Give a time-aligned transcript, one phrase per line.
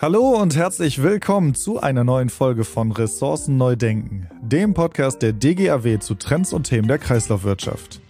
[0.00, 5.32] Hallo und herzlich willkommen zu einer neuen Folge von Ressourcen neu denken, dem Podcast der
[5.32, 8.00] DGAW zu Trends und Themen der Kreislaufwirtschaft.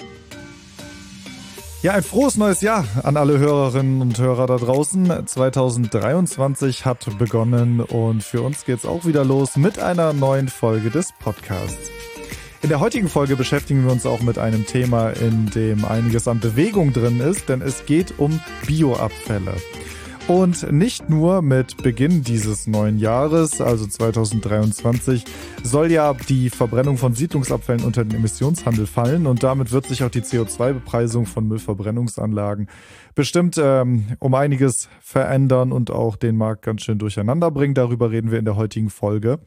[1.80, 5.26] Ja, ein frohes neues Jahr an alle Hörerinnen und Hörer da draußen.
[5.26, 11.14] 2023 hat begonnen und für uns geht's auch wieder los mit einer neuen Folge des
[11.18, 11.90] Podcasts.
[12.60, 16.38] In der heutigen Folge beschäftigen wir uns auch mit einem Thema, in dem einiges an
[16.38, 19.54] Bewegung drin ist, denn es geht um Bioabfälle.
[20.28, 25.24] Und nicht nur mit Beginn dieses neuen Jahres, also 2023,
[25.62, 30.10] soll ja die Verbrennung von Siedlungsabfällen unter den Emissionshandel fallen und damit wird sich auch
[30.10, 32.68] die CO2-Bepreisung von Müllverbrennungsanlagen
[33.14, 37.72] bestimmt ähm, um einiges verändern und auch den Markt ganz schön durcheinander bringen.
[37.72, 39.38] Darüber reden wir in der heutigen Folge.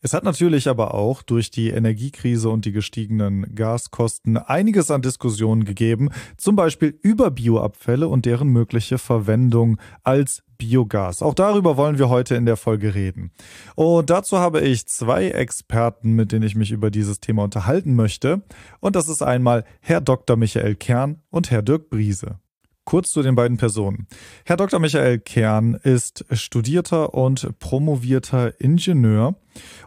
[0.00, 5.64] Es hat natürlich aber auch durch die Energiekrise und die gestiegenen Gaskosten einiges an Diskussionen
[5.64, 11.22] gegeben, zum Beispiel über Bioabfälle und deren mögliche Verwendung als Biogas.
[11.22, 13.32] Auch darüber wollen wir heute in der Folge reden.
[13.74, 18.42] Und dazu habe ich zwei Experten, mit denen ich mich über dieses Thema unterhalten möchte.
[18.80, 20.36] Und das ist einmal Herr Dr.
[20.36, 22.38] Michael Kern und Herr Dirk Briese.
[22.84, 24.06] Kurz zu den beiden Personen.
[24.44, 24.80] Herr Dr.
[24.80, 29.34] Michael Kern ist studierter und promovierter Ingenieur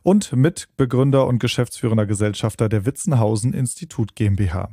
[0.04, 4.70] und Mitbegründer und geschäftsführender Gesellschafter der Witzenhausen Institut GmbH.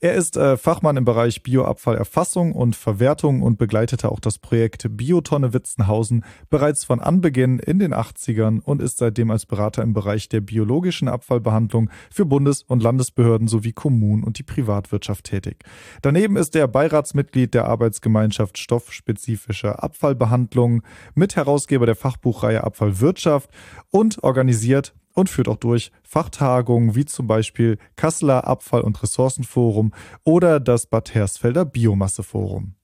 [0.00, 5.52] Er ist äh, Fachmann im Bereich Bioabfallerfassung und Verwertung und begleitete auch das Projekt Biotonne
[5.52, 10.40] Witzenhausen bereits von Anbeginn in den 80ern und ist seitdem als Berater im Bereich der
[10.40, 15.64] biologischen Abfallbehandlung für Bundes- und Landesbehörden sowie Kommunen und die Privatwirtschaft tätig.
[16.02, 20.82] Daneben ist er Beiratsmitglied der Arbeitsgemeinschaft Stoffspezifische Abfallbehandlung,
[21.14, 23.50] Mitherausgeber der Fachbuchreihe Abfallwirtschaft
[23.90, 30.60] und organisiert und führt auch durch Fachtagungen wie zum Beispiel Kasseler Abfall- und Ressourcenforum oder
[30.60, 32.76] das Bad Hersfelder Biomasseforum.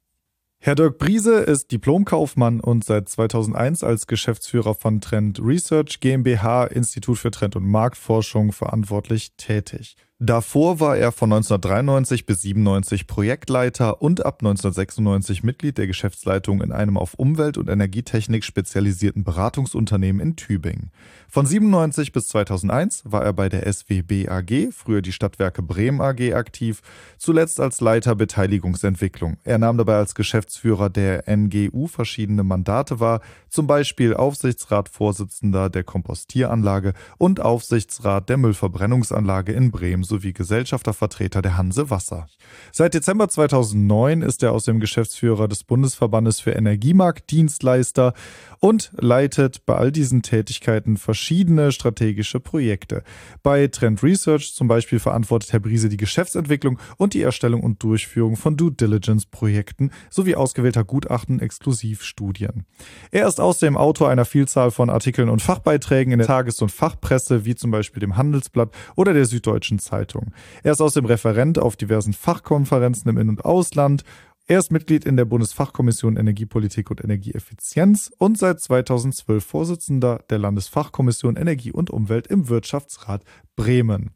[0.59, 7.19] Herr Dirk Briese ist Diplomkaufmann und seit 2001 als Geschäftsführer von Trend Research GmbH Institut
[7.19, 9.95] für Trend- und Marktforschung verantwortlich tätig.
[10.27, 16.73] Davor war er von 1993 bis 97 Projektleiter und ab 1996 Mitglied der Geschäftsleitung in
[16.73, 20.93] einem auf Umwelt- und Energietechnik spezialisierten Beratungsunternehmen in Tübingen.
[21.29, 26.33] Von 97 bis 2001 war er bei der SWB AG, früher die Stadtwerke Bremen AG,
[26.33, 26.81] aktiv,
[27.19, 29.37] zuletzt als Leiter Beteiligungsentwicklung.
[29.45, 33.21] Er nahm dabei als Geschäftsführer der NGU verschiedene Mandate wahr,
[33.51, 41.91] zum Beispiel Aufsichtsratsvorsitzender der Kompostieranlage und Aufsichtsrat der Müllverbrennungsanlage in Bremen sowie Gesellschaftervertreter der Hanse
[41.91, 42.29] Wasser.
[42.71, 48.15] Seit Dezember 2009 ist er aus dem Geschäftsführer des Bundesverbandes für Energiemarktdienstleister
[48.61, 53.03] und leitet bei all diesen Tätigkeiten verschiedene strategische Projekte.
[53.43, 58.37] Bei Trend Research zum Beispiel verantwortet Herr Briese die Geschäftsentwicklung und die Erstellung und Durchführung
[58.37, 62.67] von Due Diligence Projekten sowie ausgewählter Gutachten Exklusivstudien.
[63.11, 67.45] Er ist außerdem Autor einer Vielzahl von Artikeln und Fachbeiträgen in der Tages- und Fachpresse
[67.45, 70.04] wie zum Beispiel dem Handelsblatt oder der Süddeutschen Zeitung.
[70.05, 70.33] Zeitung.
[70.63, 74.05] Er ist außerdem Referent auf diversen Fachkonferenzen im In- und Ausland.
[74.47, 81.37] Er ist Mitglied in der Bundesfachkommission Energiepolitik und Energieeffizienz und seit 2012 Vorsitzender der Landesfachkommission
[81.37, 83.25] Energie und Umwelt im Wirtschaftsrat
[83.57, 84.11] Bremen.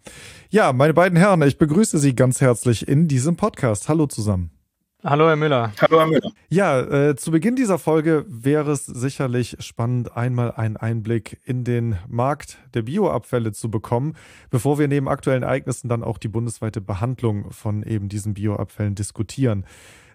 [0.51, 3.89] Ja, meine beiden Herren, ich begrüße Sie ganz herzlich in diesem Podcast.
[3.89, 4.58] Hallo zusammen.
[5.05, 5.73] Hallo, Herr Müller.
[5.81, 6.33] Hallo, Herr Müller.
[6.49, 11.97] Ja, äh, zu Beginn dieser Folge wäre es sicherlich spannend, einmal einen Einblick in den
[12.09, 14.17] Markt der Bioabfälle zu bekommen,
[14.51, 19.65] bevor wir neben aktuellen Ereignissen dann auch die bundesweite Behandlung von eben diesen Bioabfällen diskutieren.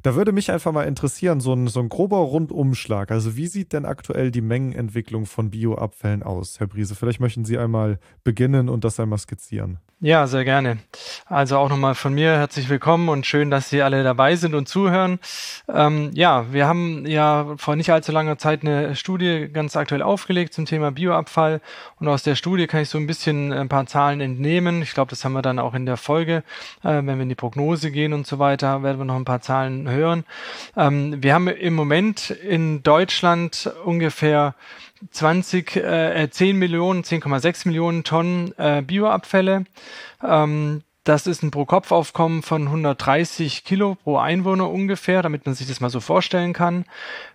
[0.04, 3.10] Da würde mich einfach mal interessieren, so ein, so ein grober Rundumschlag.
[3.10, 6.94] Also wie sieht denn aktuell die Mengenentwicklung von Bioabfällen aus, Herr Briese?
[6.96, 9.80] Vielleicht möchten Sie einmal beginnen und das einmal skizzieren.
[10.06, 10.80] Ja, sehr gerne.
[11.28, 14.68] Also auch nochmal von mir herzlich willkommen und schön, dass Sie alle dabei sind und
[14.68, 15.18] zuhören.
[15.70, 20.54] Ähm, ja, wir haben ja vor nicht allzu langer Zeit eine Studie ganz aktuell aufgelegt
[20.54, 21.62] zum Thema Bioabfall
[22.02, 24.82] und aus der Studie kann ich so ein bisschen ein paar Zahlen entnehmen.
[24.82, 26.44] Ich glaube, das haben wir dann auch in der Folge,
[26.84, 29.40] äh, wenn wir in die Prognose gehen und so weiter, werden wir noch ein paar
[29.40, 30.26] Zahlen hören.
[30.76, 34.56] Ähm, wir haben im Moment in Deutschland ungefähr
[35.12, 39.66] 20, äh, 10 Millionen, 10,6 Millionen Tonnen äh, Bioabfälle.
[40.24, 45.82] Ähm, das ist ein Pro-Kopf-Aufkommen von 130 Kilo pro Einwohner ungefähr, damit man sich das
[45.82, 46.86] mal so vorstellen kann.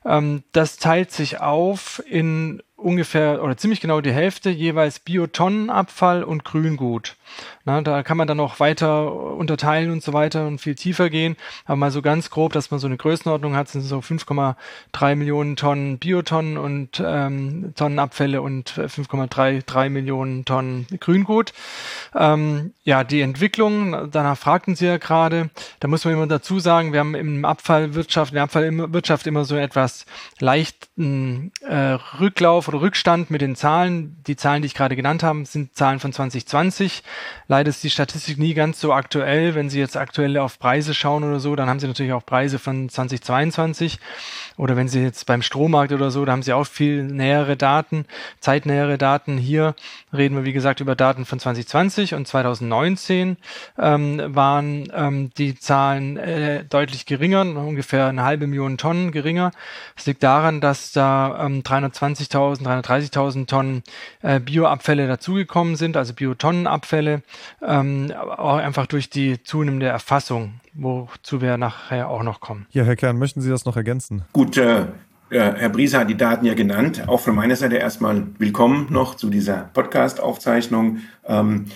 [0.06, 6.44] Ähm, das teilt sich auf in ungefähr oder ziemlich genau die Hälfte jeweils Biotonnenabfall und
[6.44, 7.16] Grüngut.
[7.64, 11.36] Na, da kann man dann auch weiter unterteilen und so weiter und viel tiefer gehen.
[11.66, 15.56] Aber mal so ganz grob, dass man so eine Größenordnung hat, sind so 5,3 Millionen
[15.56, 21.52] Tonnen Biotonnen und ähm, Tonnenabfälle und 5,33 Millionen Tonnen Grüngut.
[22.14, 25.50] Ähm, ja, die Entwicklung, danach fragten Sie ja gerade,
[25.80, 29.56] da muss man immer dazu sagen, wir haben im Abfallwirtschaft, in der Abfallwirtschaft immer so
[29.56, 30.06] etwas
[30.38, 34.16] leichten äh, Rücklauf oder Rückstand mit den Zahlen.
[34.26, 37.02] Die Zahlen, die ich gerade genannt habe, sind Zahlen von 2020.
[37.48, 39.54] Leider ist die Statistik nie ganz so aktuell.
[39.54, 42.58] Wenn Sie jetzt aktuell auf Preise schauen oder so, dann haben Sie natürlich auch Preise
[42.58, 43.98] von 2022.
[44.58, 48.04] Oder wenn Sie jetzt beim Strommarkt oder so, da haben Sie auch viel nähere Daten,
[48.40, 49.38] zeitnähere Daten.
[49.38, 49.74] Hier
[50.12, 53.36] reden wir, wie gesagt, über Daten von 2020 und 2019
[53.78, 59.52] ähm, waren ähm, die Zahlen äh, deutlich geringer, ungefähr eine halbe Million Tonnen geringer.
[59.96, 63.82] Das liegt daran, dass da ähm, 320.000, 330.000 Tonnen
[64.22, 67.22] äh, Bioabfälle dazugekommen sind, also Biotonnenabfälle,
[67.62, 72.66] ähm, auch einfach durch die zunehmende Erfassung, wozu wir nachher auch noch kommen.
[72.70, 74.22] Ja, Herr Kern, möchten Sie das noch ergänzen?
[74.32, 74.86] Gut, äh,
[75.30, 77.04] Herr Briese hat die Daten ja genannt.
[77.06, 81.00] Auch von meiner Seite erstmal willkommen noch zu dieser Podcast-Aufzeichnung.
[81.26, 81.66] Ähm,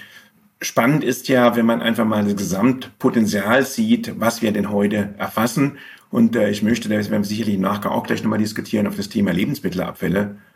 [0.63, 5.77] spannend ist ja, wenn man einfach mal das Gesamtpotenzial sieht, was wir denn heute erfassen.
[6.11, 8.97] Und äh, ich möchte, das werden wir sicherlich im Nachgang auch gleich nochmal diskutieren, auf
[8.97, 10.52] das Thema Lebensmittelabfälle äh,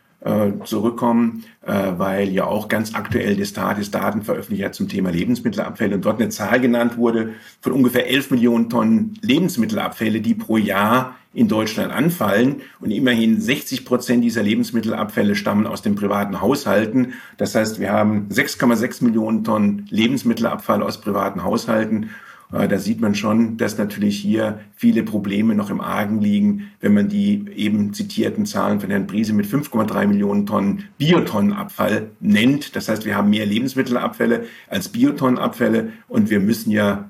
[0.65, 5.95] zurückkommen, äh, weil ja auch ganz aktuell des Status Daten veröffentlicht hat zum Thema Lebensmittelabfälle
[5.95, 11.17] und dort eine Zahl genannt wurde von ungefähr 11 Millionen Tonnen Lebensmittelabfälle, die pro Jahr
[11.37, 12.63] in Deutschland anfallen.
[12.81, 17.13] Und immerhin 60 Prozent dieser Lebensmittelabfälle stammen aus den privaten Haushalten.
[17.37, 22.11] Das heißt, wir haben 6,6 Millionen Tonnen Lebensmittelabfall aus privaten Haushalten.
[22.59, 26.95] Äh, da sieht man schon, dass natürlich hier viele Probleme noch im Argen liegen, wenn
[26.95, 32.77] man die eben zitierten Zahlen von Herrn Briese mit 5,3 Millionen Tonnen Biotonnenabfall nennt.
[32.77, 37.09] Das heißt, wir haben mehr Lebensmittelabfälle als Biotonnenabfälle und wir müssen ja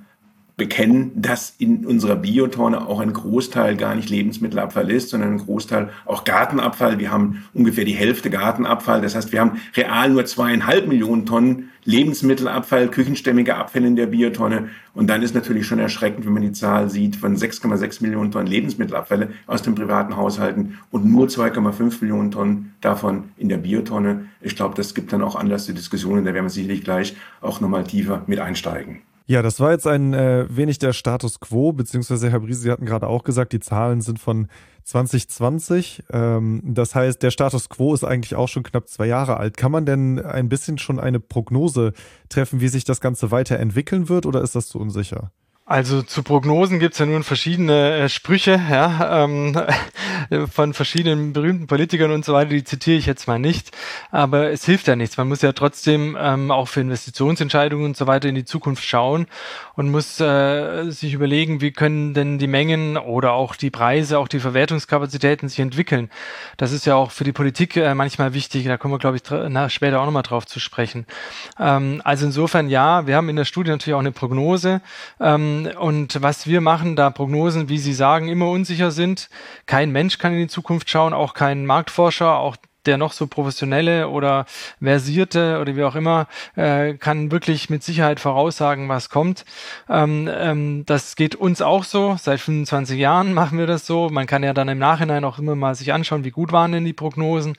[0.56, 5.90] bekennen, dass in unserer Biotonne auch ein Großteil gar nicht Lebensmittelabfall ist, sondern ein Großteil
[6.06, 6.98] auch Gartenabfall.
[6.98, 9.02] Wir haben ungefähr die Hälfte Gartenabfall.
[9.02, 14.70] Das heißt, wir haben real nur zweieinhalb Millionen Tonnen Lebensmittelabfall, küchenstämmige Abfälle in der Biotonne.
[14.94, 18.48] Und dann ist natürlich schon erschreckend, wenn man die Zahl sieht von 6,6 Millionen Tonnen
[18.48, 24.26] Lebensmittelabfälle aus den privaten Haushalten und nur 2,5 Millionen Tonnen davon in der Biotonne.
[24.40, 26.24] Ich glaube, das gibt dann auch Anlass zu Diskussionen.
[26.24, 29.02] Da werden wir sicherlich gleich auch nochmal tiefer mit einsteigen.
[29.28, 32.86] Ja, das war jetzt ein äh, wenig der Status quo, beziehungsweise Herr Briese, Sie hatten
[32.86, 34.46] gerade auch gesagt, die Zahlen sind von
[34.84, 36.04] 2020.
[36.12, 39.56] Ähm, das heißt, der Status quo ist eigentlich auch schon knapp zwei Jahre alt.
[39.56, 41.92] Kann man denn ein bisschen schon eine Prognose
[42.28, 45.32] treffen, wie sich das Ganze weiterentwickeln wird, oder ist das zu unsicher?
[45.68, 49.60] Also zu Prognosen gibt's ja nun verschiedene äh, Sprüche ja, ähm,
[50.52, 53.76] von verschiedenen berühmten Politikern und so weiter, die zitiere ich jetzt mal nicht.
[54.12, 55.16] Aber es hilft ja nichts.
[55.16, 59.26] Man muss ja trotzdem ähm, auch für Investitionsentscheidungen und so weiter in die Zukunft schauen
[59.74, 64.28] und muss äh, sich überlegen, wie können denn die Mengen oder auch die Preise, auch
[64.28, 66.10] die Verwertungskapazitäten sich entwickeln.
[66.58, 68.66] Das ist ja auch für die Politik äh, manchmal wichtig.
[68.66, 71.06] Da kommen wir, glaube ich, na, später auch nochmal drauf zu sprechen.
[71.58, 74.80] Ähm, also insofern ja, wir haben in der Studie natürlich auch eine Prognose.
[75.18, 79.30] Ähm, und was wir machen, da Prognosen, wie Sie sagen, immer unsicher sind.
[79.66, 82.56] Kein Mensch kann in die Zukunft schauen, auch kein Marktforscher, auch
[82.86, 84.46] der noch so professionelle oder
[84.80, 89.44] versierte oder wie auch immer, äh, kann wirklich mit Sicherheit voraussagen, was kommt.
[89.88, 92.16] Ähm, ähm, das geht uns auch so.
[92.20, 94.08] Seit 25 Jahren machen wir das so.
[94.10, 96.84] Man kann ja dann im Nachhinein auch immer mal sich anschauen, wie gut waren denn
[96.84, 97.56] die Prognosen.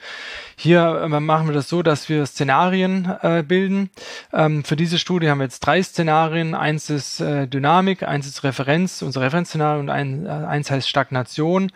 [0.56, 3.90] Hier äh, machen wir das so, dass wir Szenarien äh, bilden.
[4.34, 6.56] Ähm, für diese Studie haben wir jetzt drei Szenarien.
[6.56, 11.72] Eins ist äh, Dynamik, eins ist Referenz, unser Referenzszenario und ein, äh, eins heißt Stagnation.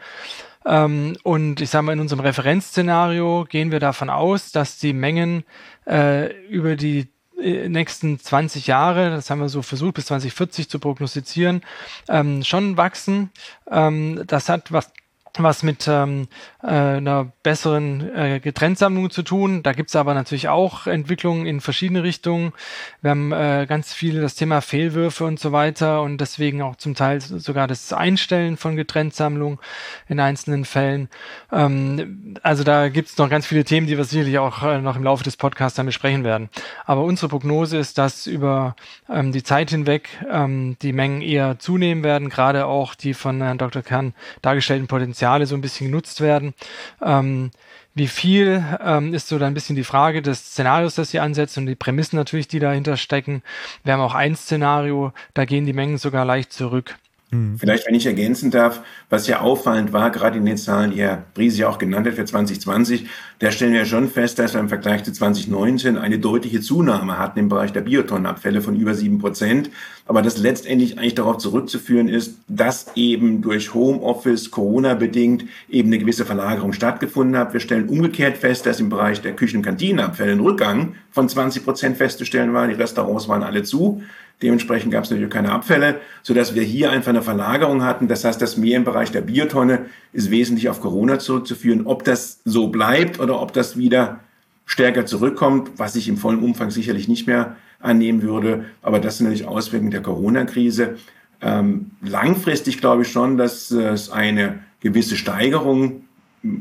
[0.65, 5.43] Ähm, und ich sage mal, in unserem Referenzszenario gehen wir davon aus, dass die Mengen
[5.87, 7.07] äh, über die
[7.41, 11.61] äh, nächsten 20 Jahre, das haben wir so versucht bis 2040 zu prognostizieren,
[12.07, 13.31] ähm, schon wachsen.
[13.69, 14.91] Ähm, das hat was
[15.37, 16.27] was mit ähm,
[16.61, 19.63] äh, einer besseren äh, Getrenntsammlung zu tun.
[19.63, 22.53] Da gibt's aber natürlich auch Entwicklungen in verschiedene Richtungen.
[23.01, 26.95] Wir haben äh, ganz viel das Thema Fehlwürfe und so weiter und deswegen auch zum
[26.95, 29.59] Teil sogar das Einstellen von Getrenntsammlung
[30.07, 31.09] in einzelnen Fällen.
[31.51, 35.03] Ähm, also da gibt's noch ganz viele Themen, die wir sicherlich auch äh, noch im
[35.03, 36.49] Laufe des Podcasts dann besprechen werden.
[36.85, 38.75] Aber unsere Prognose ist, dass über
[39.09, 43.57] ähm, die Zeit hinweg ähm, die Mengen eher zunehmen werden, gerade auch die von Herrn
[43.57, 43.81] Dr.
[43.81, 46.55] Kern dargestellten Potenziale Potenziale so ein bisschen genutzt werden.
[47.01, 47.51] Ähm,
[47.93, 51.57] wie viel ähm, ist so dann ein bisschen die Frage des Szenarios, das sie ansetzt
[51.57, 53.43] und die Prämissen natürlich, die dahinter stecken.
[53.83, 56.95] Wir haben auch ein Szenario, da gehen die Mengen sogar leicht zurück.
[57.31, 57.57] Mhm.
[57.57, 61.23] Vielleicht, wenn ich ergänzen darf, was ja auffallend war, gerade in den Zahlen, die Herr
[61.33, 63.07] Bries ja auch genannt hat für 2020,
[63.39, 67.39] da stellen wir schon fest, dass wir im Vergleich zu 2019 eine deutliche Zunahme hatten
[67.39, 69.69] im Bereich der Biotonnenabfälle von über sieben Prozent.
[70.05, 76.25] Aber das letztendlich eigentlich darauf zurückzuführen ist, dass eben durch Homeoffice, Corona-bedingt eben eine gewisse
[76.25, 77.53] Verlagerung stattgefunden hat.
[77.53, 81.63] Wir stellen umgekehrt fest, dass im Bereich der Küchen- und Kantinenabfälle ein Rückgang von 20
[81.63, 82.67] Prozent festzustellen war.
[82.67, 84.03] Die Restaurants waren alle zu.
[84.41, 88.07] Dementsprechend gab es natürlich keine Abfälle, sodass wir hier einfach eine Verlagerung hatten.
[88.07, 91.85] Das heißt, das Mehr im Bereich der Biotonne ist wesentlich auf Corona zurückzuführen.
[91.85, 94.19] Ob das so bleibt oder ob das wieder
[94.65, 98.65] stärker zurückkommt, was ich im vollen Umfang sicherlich nicht mehr annehmen würde.
[98.81, 100.95] Aber das sind natürlich Auswirkungen der Corona-Krise.
[101.41, 106.05] Ähm, langfristig glaube ich schon, dass es eine gewisse Steigerung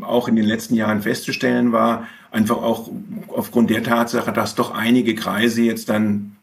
[0.03, 2.07] auch in den letzten Jahren festzustellen war.
[2.31, 2.91] Einfach auch
[3.29, 6.37] aufgrund der Tatsache, dass doch einige Kreise jetzt dann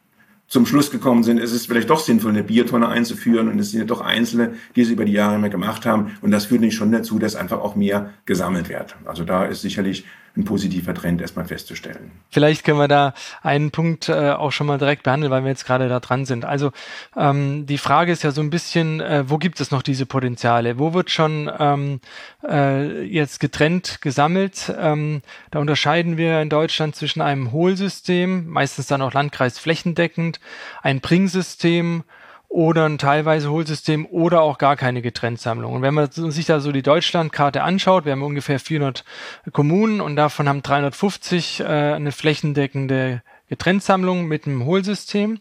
[0.47, 3.81] zum Schluss gekommen sind, es ist vielleicht doch sinnvoll, eine Biertonne einzuführen und es sind
[3.81, 6.75] ja doch Einzelne, die es über die Jahre immer gemacht haben und das führt nicht
[6.75, 8.95] schon dazu, dass einfach auch mehr gesammelt wird.
[9.05, 10.05] Also da ist sicherlich
[10.37, 12.11] ein positiver Trend erstmal festzustellen.
[12.29, 15.65] Vielleicht können wir da einen Punkt äh, auch schon mal direkt behandeln, weil wir jetzt
[15.65, 16.45] gerade da dran sind.
[16.45, 16.71] Also
[17.15, 20.77] ähm, die Frage ist ja so ein bisschen, äh, wo gibt es noch diese Potenziale?
[20.77, 21.99] Wo wird schon ähm,
[22.47, 24.73] äh, jetzt getrennt gesammelt?
[24.79, 30.39] Ähm, da unterscheiden wir in Deutschland zwischen einem Hohlsystem, meistens dann auch landkreisflächendeckend,
[30.83, 32.03] ein Bring-System
[32.49, 35.73] oder ein teilweise Hohlsystem oder auch gar keine Getrenntsammlung.
[35.73, 39.03] Und wenn man sich da so die Deutschlandkarte anschaut, wir haben ungefähr 400
[39.51, 45.39] Kommunen und davon haben 350 äh, eine flächendeckende Getrenntsammlung mit einem Hohlsystem.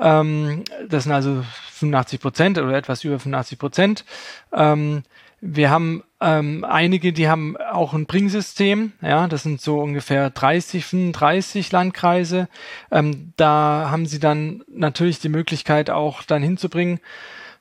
[0.00, 4.04] Ähm, das sind also 85 Prozent oder etwas über 85 Prozent.
[4.52, 5.02] Ähm,
[5.40, 10.84] wir haben ähm, einige, die haben auch ein Bring-System, ja, das sind so ungefähr 30,
[10.84, 12.48] 35 Landkreise.
[12.90, 17.00] Ähm, da haben sie dann natürlich die Möglichkeit auch dann hinzubringen,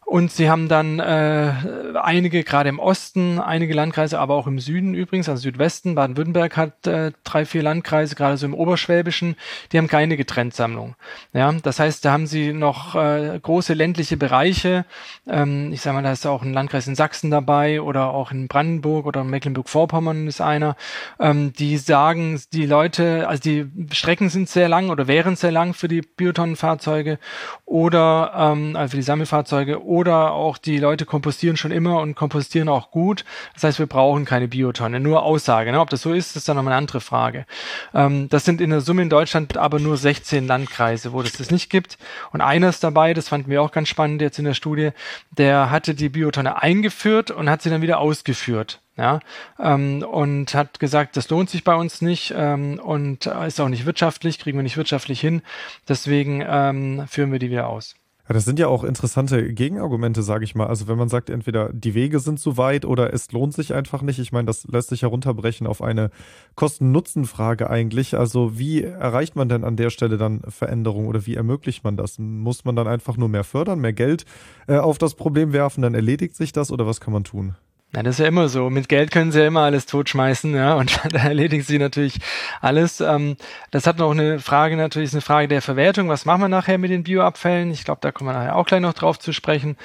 [0.10, 1.54] und sie haben dann äh,
[2.02, 6.88] einige, gerade im Osten, einige Landkreise, aber auch im Süden übrigens, also Südwesten, Baden-Württemberg hat
[6.88, 9.36] äh, drei, vier Landkreise, gerade so im Oberschwäbischen,
[9.72, 10.96] die haben keine Getrenntsammlung.
[11.32, 14.86] Ja, das heißt, da haben sie noch äh, große ländliche Bereiche.
[15.28, 18.48] Ähm, ich sage mal, da ist auch ein Landkreis in Sachsen dabei oder auch in
[18.48, 20.76] Brandenburg oder Mecklenburg-Vorpommern ist einer.
[21.20, 25.76] Ähm, die sagen, die Leute, also die Strecken sind sehr lang oder wären sehr lang
[25.76, 27.20] für die Biotonnenfahrzeuge
[27.66, 32.70] oder ähm, also für die Sammelfahrzeuge oder auch die Leute kompostieren schon immer und kompostieren
[32.70, 33.26] auch gut.
[33.54, 35.02] Das heißt, wir brauchen keine Biotonne.
[35.02, 35.72] Nur Aussage.
[35.72, 35.80] Ne?
[35.80, 37.46] Ob das so ist, ist dann nochmal eine andere Frage.
[37.94, 41.52] Ähm, das sind in der Summe in Deutschland aber nur 16 Landkreise, wo das das
[41.52, 41.98] nicht gibt.
[42.32, 44.92] Und einer ist dabei, das fanden wir auch ganz spannend jetzt in der Studie,
[45.32, 48.82] der hatte die Biotonne eingeführt und hat sie dann wieder ausgeführt.
[48.98, 49.22] Ja,
[49.60, 53.86] ähm, und hat gesagt, das lohnt sich bei uns nicht ähm, und ist auch nicht
[53.86, 55.42] wirtschaftlich, kriegen wir nicht wirtschaftlich hin.
[55.88, 57.96] Deswegen ähm, führen wir die wieder aus.
[58.30, 60.68] Ja, das sind ja auch interessante Gegenargumente, sage ich mal.
[60.68, 64.04] Also wenn man sagt, entweder die Wege sind zu weit oder es lohnt sich einfach
[64.04, 64.20] nicht.
[64.20, 66.12] Ich meine, das lässt sich herunterbrechen auf eine
[66.54, 68.16] Kosten-Nutzen-Frage eigentlich.
[68.16, 72.20] Also wie erreicht man denn an der Stelle dann Veränderung oder wie ermöglicht man das?
[72.20, 74.26] Muss man dann einfach nur mehr fördern, mehr Geld
[74.68, 77.56] äh, auf das Problem werfen, dann erledigt sich das oder was kann man tun?
[77.96, 78.70] Ja, das ist ja immer so.
[78.70, 82.20] Mit Geld können sie ja immer alles totschmeißen, ja, und da erledigen sie natürlich
[82.62, 83.02] alles.
[83.02, 83.36] Ähm,
[83.72, 86.08] das hat noch eine Frage, natürlich ist eine Frage der Verwertung.
[86.08, 87.72] Was machen wir nachher mit den Bioabfällen?
[87.72, 89.76] Ich glaube, da kommen wir nachher auch gleich noch drauf zu sprechen.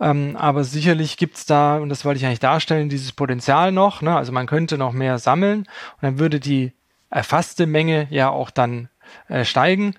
[0.00, 4.00] Ähm, aber sicherlich gibt's da, und das wollte ich eigentlich darstellen, dieses Potenzial noch.
[4.00, 4.16] Ne?
[4.16, 6.72] Also man könnte noch mehr sammeln und dann würde die
[7.10, 8.88] erfasste Menge ja auch dann
[9.28, 9.96] äh, steigen.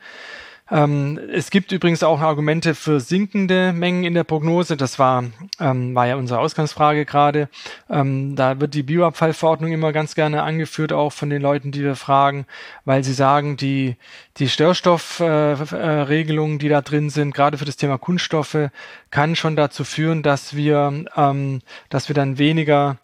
[0.71, 4.77] Ähm, es gibt übrigens auch Argumente für sinkende Mengen in der Prognose.
[4.77, 5.25] Das war,
[5.59, 7.49] ähm, war ja unsere Ausgangsfrage gerade.
[7.89, 11.95] Ähm, da wird die Bioabfallverordnung immer ganz gerne angeführt, auch von den Leuten, die wir
[11.95, 12.45] fragen,
[12.85, 13.97] weil sie sagen, die,
[14.37, 18.69] die Störstoffregelungen, äh, äh, die da drin sind, gerade für das Thema Kunststoffe,
[19.09, 21.59] kann schon dazu führen, dass wir, ähm,
[21.89, 22.97] dass wir dann weniger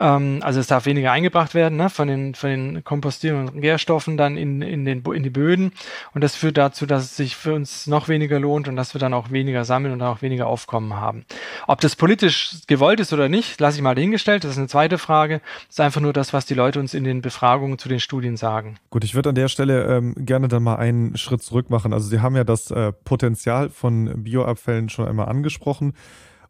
[0.00, 4.16] ähm, also es darf weniger eingebracht werden ne, von den von den Kompostieren und Gärstoffen
[4.16, 5.72] dann in, in, den, in die Böden
[6.14, 8.98] und das führt dazu, dass es sich für uns noch weniger lohnt und dass wir
[8.98, 11.24] dann auch weniger sammeln und dann auch weniger Aufkommen haben.
[11.66, 14.44] Ob das politisch gewollt ist oder nicht, lasse ich mal dahingestellt.
[14.44, 15.40] Das ist eine zweite Frage.
[15.66, 18.36] Das ist einfach nur das, was die Leute uns in den Befragungen zu den Studien
[18.36, 18.76] sagen.
[18.90, 21.92] Gut, ich würde an der Stelle ähm, gerne dann mal einen Schritt zurück machen.
[21.92, 25.94] Also Sie haben ja das äh, Potenzial von Bioabfällen schon einmal angesprochen.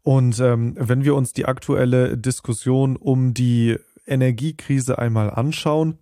[0.02, 5.98] Und ähm, wenn wir uns die aktuelle Diskussion um die Energiekrise einmal anschauen,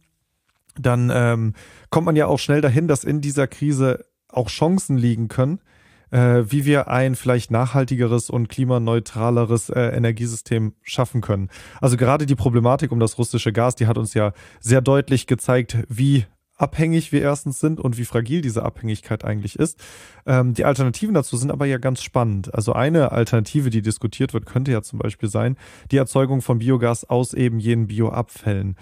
[0.78, 1.54] dann ähm,
[1.90, 5.61] kommt man ja auch schnell dahin, dass in dieser Krise auch Chancen liegen können,
[6.11, 11.49] äh, wie wir ein vielleicht nachhaltigeres und klimaneutraleres äh, Energiesystem schaffen können.
[11.81, 15.79] Also gerade die Problematik um das russische Gas, die hat uns ja sehr deutlich gezeigt,
[15.89, 19.83] wie abhängig wir erstens sind und wie fragil diese Abhängigkeit eigentlich ist.
[20.27, 22.55] Ähm, die Alternativen dazu sind aber ja ganz spannend.
[22.55, 25.57] Also eine Alternative, die diskutiert wird, könnte ja zum Beispiel sein,
[25.91, 28.77] die Erzeugung von Biogas aus eben jenen Bioabfällen.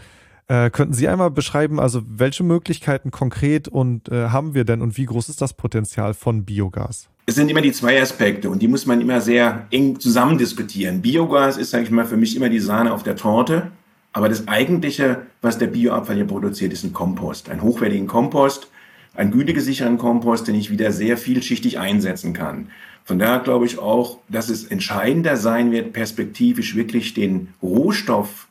[0.50, 4.96] Äh, könnten Sie einmal beschreiben, also welche Möglichkeiten konkret und äh, haben wir denn und
[4.96, 7.08] wie groß ist das Potenzial von Biogas?
[7.26, 11.02] Es sind immer die zwei Aspekte und die muss man immer sehr eng zusammen diskutieren.
[11.02, 13.70] Biogas ist, sage ich mal, für mich immer die Sahne auf der Torte.
[14.12, 17.48] Aber das Eigentliche, was der Bioabfall hier produziert, ist ein Kompost.
[17.48, 18.72] Ein hochwertigen Kompost,
[19.14, 22.72] ein gütegesicherten Kompost, den ich wieder sehr vielschichtig einsetzen kann.
[23.04, 28.48] Von daher glaube ich auch, dass es entscheidender sein wird, perspektivisch wirklich den Rohstoff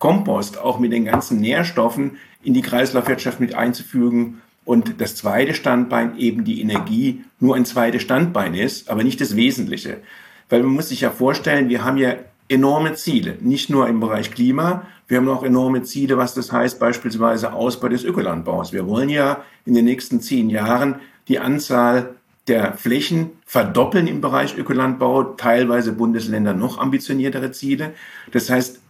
[0.00, 4.42] Kompost auch mit den ganzen Nährstoffen in die Kreislaufwirtschaft mit einzufügen.
[4.64, 9.36] Und das zweite Standbein eben die Energie nur ein zweites Standbein ist, aber nicht das
[9.36, 9.98] Wesentliche.
[10.48, 12.14] Weil man muss sich ja vorstellen, wir haben ja
[12.48, 16.78] enorme Ziele, nicht nur im Bereich Klima, wir haben auch enorme Ziele, was das heißt,
[16.78, 18.72] beispielsweise Ausbau des Ökolandbaus.
[18.72, 20.96] Wir wollen ja in den nächsten zehn Jahren
[21.28, 22.14] die Anzahl
[22.48, 27.92] der Flächen verdoppeln im Bereich Ökolandbau, teilweise Bundesländer noch ambitioniertere Ziele.
[28.32, 28.80] Das heißt,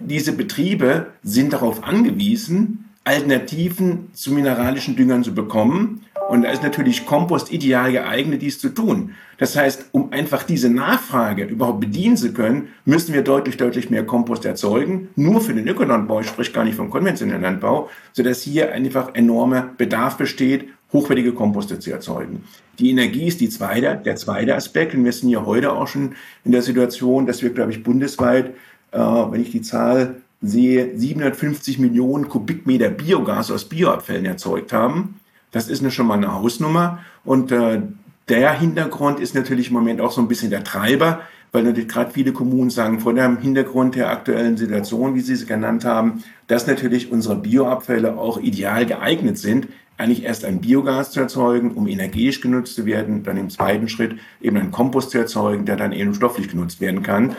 [0.00, 6.02] diese Betriebe sind darauf angewiesen, Alternativen zu mineralischen Düngern zu bekommen.
[6.28, 9.14] Und da ist natürlich Kompost ideal geeignet, dies zu tun.
[9.38, 14.04] Das heißt, um einfach diese Nachfrage überhaupt bedienen zu können, müssen wir deutlich, deutlich mehr
[14.04, 15.08] Kompost erzeugen.
[15.16, 19.70] Nur für den Ökolandbau, ich spreche gar nicht vom konventionellen Landbau, sodass hier einfach enormer
[19.76, 22.44] Bedarf besteht, hochwertige Komposte zu erzeugen.
[22.78, 24.94] Die Energie ist die zweite, der zweite Aspekt.
[24.94, 26.14] Und wir sind ja heute auch schon
[26.44, 28.54] in der Situation, dass wir, glaube ich, bundesweit
[28.98, 35.20] wenn ich die Zahl sehe, 750 Millionen Kubikmeter Biogas aus Bioabfällen erzeugt haben.
[35.50, 36.98] Das ist eine, schon mal eine Hausnummer.
[37.24, 37.82] Und äh,
[38.28, 41.20] der Hintergrund ist natürlich im Moment auch so ein bisschen der Treiber,
[41.52, 45.46] weil natürlich gerade viele Kommunen sagen, vor dem Hintergrund der aktuellen Situation, wie Sie sie
[45.46, 49.66] genannt haben, dass natürlich unsere Bioabfälle auch ideal geeignet sind,
[49.96, 54.18] eigentlich erst ein Biogas zu erzeugen, um energetisch genutzt zu werden, dann im zweiten Schritt
[54.40, 57.36] eben einen Kompost zu erzeugen, der dann eben stofflich genutzt werden kann.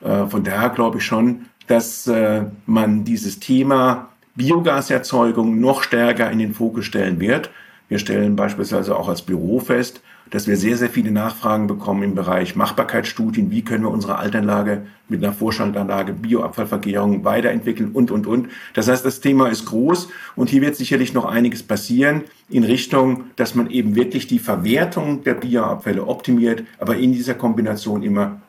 [0.00, 6.38] Äh, von daher glaube ich schon, dass äh, man dieses Thema Biogaserzeugung noch stärker in
[6.38, 7.50] den Fokus stellen wird.
[7.88, 10.00] Wir stellen beispielsweise auch als Büro fest,
[10.30, 13.50] dass wir sehr, sehr viele Nachfragen bekommen im Bereich Machbarkeitsstudien.
[13.50, 18.48] Wie können wir unsere Altanlage mit einer Vorschaltanlage, Bioabfallvergärung weiterentwickeln und, und, und.
[18.74, 23.24] Das heißt, das Thema ist groß und hier wird sicherlich noch einiges passieren in Richtung,
[23.36, 28.40] dass man eben wirklich die Verwertung der Bioabfälle optimiert, aber in dieser Kombination immer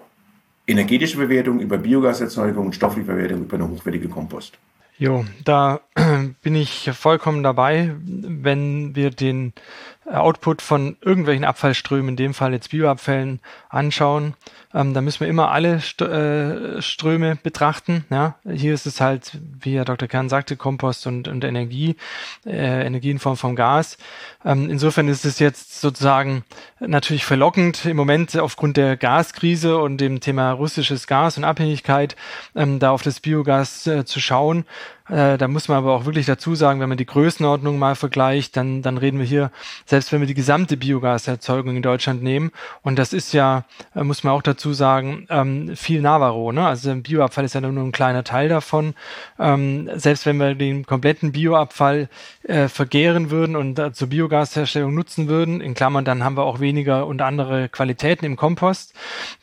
[0.69, 4.57] energetische Bewertung über Biogaserzeugung und stoffliche Bewertung über eine hochwertige Kompost.
[4.97, 5.79] Jo, da
[6.43, 9.53] bin ich vollkommen dabei, wenn wir den
[10.05, 13.39] Output von irgendwelchen Abfallströmen, in dem Fall jetzt Bioabfällen,
[13.69, 14.33] anschauen,
[14.73, 18.05] ähm, da müssen wir immer alle St äh, Ströme betrachten.
[18.09, 18.35] Ja?
[18.47, 20.07] Hier ist es halt, wie Herr Dr.
[20.07, 21.95] Kern sagte, Kompost und, und Energie,
[22.45, 23.97] äh, Energie in Form von Gas.
[24.45, 26.43] Ähm, insofern ist es jetzt sozusagen
[26.79, 32.15] natürlich verlockend im Moment aufgrund der Gaskrise und dem Thema russisches Gas und Abhängigkeit
[32.55, 34.65] ähm, da auf das Biogas äh, zu schauen.
[35.09, 38.55] Äh, da muss man aber auch wirklich dazu sagen, wenn man die Größenordnung mal vergleicht,
[38.55, 39.51] dann, dann reden wir hier,
[39.85, 42.51] selbst wenn wir die gesamte Biogaserzeugung in Deutschland nehmen,
[42.83, 46.51] und das ist ja, äh, muss man auch dazu sagen, ähm, viel Navarro.
[46.51, 46.65] Ne?
[46.65, 48.93] Also Bioabfall ist ja nur ein kleiner Teil davon.
[49.39, 52.09] Ähm, selbst wenn wir den kompletten Bioabfall
[52.43, 56.59] äh, vergären würden und äh, zur Biogasherstellung nutzen würden, in Klammern, dann haben wir auch
[56.59, 58.93] weniger und andere Qualitäten im Kompost,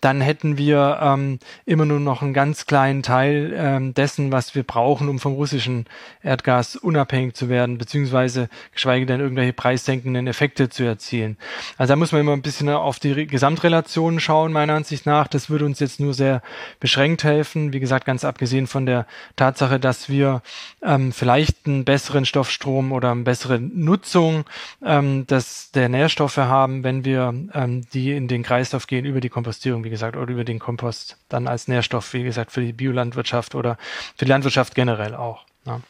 [0.01, 4.63] dann hätten wir ähm, immer nur noch einen ganz kleinen Teil ähm, dessen, was wir
[4.63, 5.87] brauchen, um vom russischen
[6.23, 11.37] Erdgas unabhängig zu werden, beziehungsweise geschweige denn irgendwelche preissenkenden Effekte zu erzielen.
[11.79, 15.29] Also da muss man immer ein bisschen auf die Gesamtrelationen schauen, meiner Ansicht nach.
[15.29, 16.43] Das würde uns jetzt nur sehr
[16.81, 17.73] beschränkt helfen.
[17.73, 20.43] Wie gesagt, ganz abgesehen von der Tatsache, dass wir
[20.83, 24.45] ähm, vielleicht einen besseren Stoffstrom oder eine bessere Nutzung
[24.85, 29.29] ähm, des, der Nährstoffe haben, wenn wir ähm, die in den Kreislauf gehen über die
[29.29, 33.55] Kompostierung, wie gesagt, oder über den Kompost dann als Nährstoff, wie gesagt, für die Biolandwirtschaft
[33.55, 33.79] oder
[34.17, 35.45] für die Landwirtschaft generell auch.
[35.67, 35.81] Ja.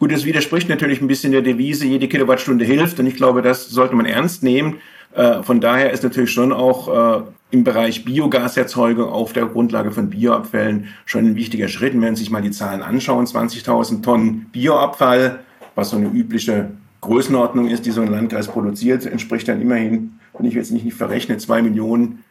[0.00, 2.98] Gut, das widerspricht natürlich ein bisschen der Devise, jede Kilowattstunde hilft.
[2.98, 4.80] Und ich glaube, das sollte man ernst nehmen.
[5.12, 10.10] Äh, von daher ist natürlich schon auch äh, im Bereich Biogaserzeugung auf der Grundlage von
[10.10, 12.00] Bioabfällen schon ein wichtiger Schritt.
[12.00, 15.40] wenn Sie sich mal die Zahlen anschauen, 20.000 Tonnen Bioabfall,
[15.74, 16.70] was so eine übliche
[17.00, 21.38] Größenordnung ist, die so ein Landkreis produziert, entspricht dann immerhin, wenn ich jetzt nicht verrechne,
[21.38, 22.22] zwei Millionen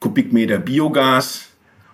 [0.00, 1.48] Kubikmeter Biogas.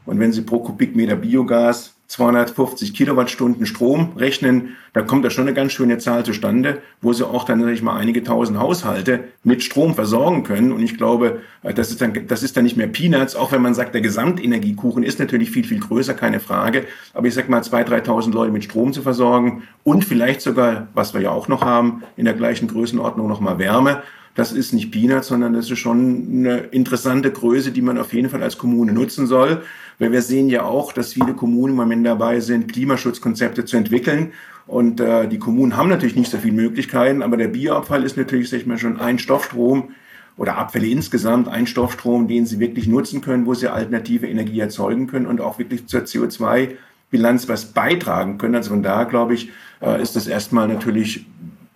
[0.07, 5.55] Und wenn Sie pro Kubikmeter Biogas 250 Kilowattstunden Strom rechnen, da kommt da schon eine
[5.55, 9.95] ganz schöne Zahl zustande, wo sie auch dann natürlich mal einige tausend Haushalte mit Strom
[9.95, 10.73] versorgen können.
[10.73, 13.63] Und ich glaube, äh, das ist dann, das ist dann nicht mehr Peanuts, auch wenn
[13.63, 16.85] man sagt, der Gesamtenergiekuchen ist natürlich viel, viel größer, keine Frage.
[17.15, 21.15] Aber ich sag mal, 2.000, 3.000 Leute mit Strom zu versorgen und vielleicht sogar, was
[21.15, 24.03] wir ja auch noch haben, in der gleichen Größenordnung nochmal Wärme
[24.35, 28.31] das ist nicht Peanuts, sondern das ist schon eine interessante Größe, die man auf jeden
[28.31, 29.63] Fall als Kommune nutzen soll.
[29.99, 34.33] Weil wir sehen ja auch, dass viele Kommunen im Moment dabei sind, Klimaschutzkonzepte zu entwickeln.
[34.67, 38.49] Und äh, die Kommunen haben natürlich nicht so viele Möglichkeiten, aber der Bioabfall ist natürlich,
[38.49, 39.91] sag ich mal, schon ein Stoffstrom
[40.39, 45.09] oder Abfälle insgesamt, ein Stoffstrom, den sie wirklich nutzen können, wo sie alternative Energie erzeugen
[45.09, 48.55] können und auch wirklich zur CO2-Bilanz was beitragen können.
[48.55, 49.51] Also von da, glaube ich,
[49.83, 51.27] äh, ist das erstmal natürlich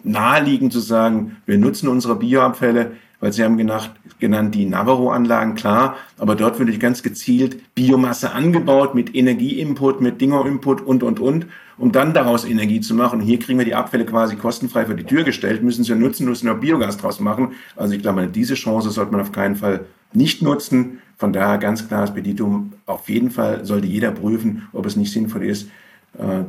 [0.06, 5.96] naheliegend zu sagen, wir nutzen unsere Bioabfälle, weil Sie haben genacht, genannt die Navarro-Anlagen, klar,
[6.18, 11.46] aber dort würde ich ganz gezielt Biomasse angebaut mit Energieinput, mit Düngerinput und, und, und,
[11.78, 13.20] um dann daraus Energie zu machen.
[13.20, 16.46] hier kriegen wir die Abfälle quasi kostenfrei vor die Tür gestellt, müssen sie nutzen, müssen
[16.46, 17.52] noch Biogas draus machen.
[17.74, 21.00] Also ich glaube, diese Chance sollte man auf keinen Fall nicht nutzen.
[21.18, 25.44] Von daher ganz klares Petitum, auf jeden Fall sollte jeder prüfen, ob es nicht sinnvoll
[25.44, 25.68] ist,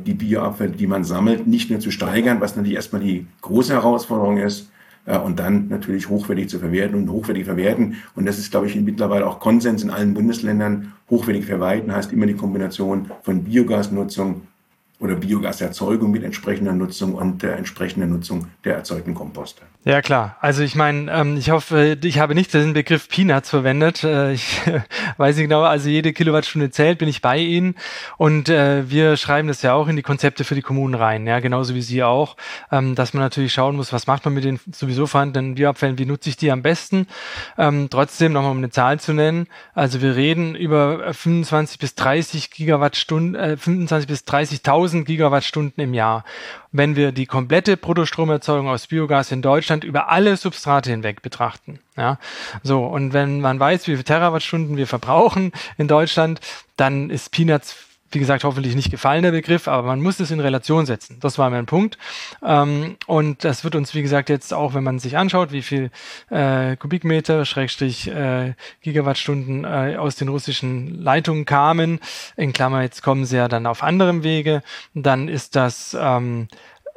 [0.06, 4.38] die Bioabfälle, die man sammelt, nicht mehr zu steigern, was natürlich erstmal die große Herausforderung
[4.38, 4.70] ist,
[5.08, 7.96] äh, und dann natürlich hochwertig zu verwerten und hochwertig verwerten.
[8.14, 10.92] Und das ist, glaube ich, mittlerweile auch Konsens in allen Bundesländern.
[11.10, 14.42] Hochwertig verwerten heißt immer die Kombination von Biogasnutzung
[15.00, 19.62] oder Biogaserzeugung mit entsprechender Nutzung und der entsprechenden Nutzung der erzeugten Komposte.
[19.84, 24.02] Ja klar, also ich meine, ähm, ich hoffe, ich habe nicht den Begriff Peanuts verwendet.
[24.02, 24.60] Äh, ich
[25.18, 27.76] weiß nicht genau, also jede Kilowattstunde zählt, bin ich bei Ihnen.
[28.16, 31.38] Und äh, wir schreiben das ja auch in die Konzepte für die Kommunen rein, ja,
[31.38, 32.36] genauso wie Sie auch,
[32.72, 36.06] ähm, dass man natürlich schauen muss, was macht man mit den sowieso vorhandenen Bioabfällen, wie
[36.06, 37.06] nutze ich die am besten.
[37.56, 42.50] Ähm, trotzdem nochmal um eine Zahl zu nennen, also wir reden über 25 bis 30
[42.50, 46.24] Gigawattstunden, äh, 25 bis 30.000 Gigawattstunden im Jahr
[46.72, 51.80] wenn wir die komplette Bruttostromerzeugung aus Biogas in Deutschland über alle Substrate hinweg betrachten.
[51.96, 52.18] Ja,
[52.62, 52.84] so.
[52.84, 56.40] Und wenn man weiß, wie viele Terawattstunden wir verbrauchen in Deutschland,
[56.76, 60.40] dann ist Peanuts wie gesagt, hoffentlich nicht gefallen, der Begriff, aber man muss es in
[60.40, 61.18] Relation setzen.
[61.20, 61.98] Das war mein Punkt.
[62.42, 65.90] Ähm, und das wird uns, wie gesagt, jetzt auch, wenn man sich anschaut, wie viel
[66.30, 72.00] äh, Kubikmeter, Schrägstrich äh, Gigawattstunden äh, aus den russischen Leitungen kamen,
[72.36, 74.62] in Klammer, jetzt kommen sie ja dann auf anderem Wege,
[74.94, 76.48] dann ist das ähm,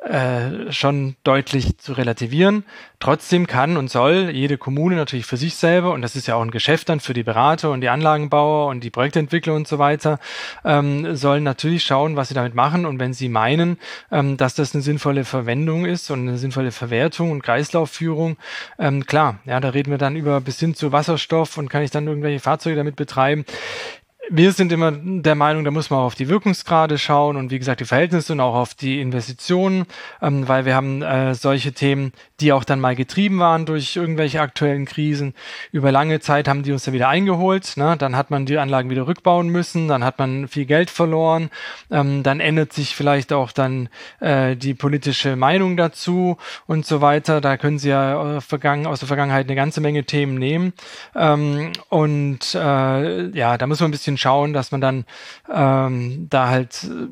[0.01, 2.65] äh, schon deutlich zu relativieren.
[2.99, 6.41] Trotzdem kann und soll jede Kommune natürlich für sich selber, und das ist ja auch
[6.41, 10.19] ein Geschäft dann für die Berater und die Anlagenbauer und die Projektentwickler und so weiter,
[10.65, 12.87] ähm, sollen natürlich schauen, was sie damit machen.
[12.87, 13.77] Und wenn sie meinen,
[14.11, 18.37] ähm, dass das eine sinnvolle Verwendung ist und eine sinnvolle Verwertung und Kreislaufführung,
[18.79, 21.91] ähm, klar, ja, da reden wir dann über bis hin zu Wasserstoff und kann ich
[21.91, 23.45] dann irgendwelche Fahrzeuge damit betreiben
[24.33, 27.81] wir sind immer der Meinung, da muss man auf die Wirkungsgrade schauen und wie gesagt
[27.81, 29.85] die Verhältnisse und auch auf die Investitionen,
[30.21, 34.39] ähm, weil wir haben äh, solche Themen, die auch dann mal getrieben waren durch irgendwelche
[34.39, 35.33] aktuellen Krisen.
[35.73, 37.73] Über lange Zeit haben die uns dann wieder eingeholt.
[37.75, 37.97] Ne?
[37.97, 41.49] Dann hat man die Anlagen wieder rückbauen müssen, dann hat man viel Geld verloren,
[41.91, 43.89] ähm, dann ändert sich vielleicht auch dann
[44.21, 47.41] äh, die politische Meinung dazu und so weiter.
[47.41, 50.71] Da können Sie ja aus der Vergangenheit eine ganze Menge Themen nehmen.
[51.17, 55.05] Ähm, und äh, ja, da muss man ein bisschen schauen, dass man dann
[55.51, 57.07] ähm, da halt äh,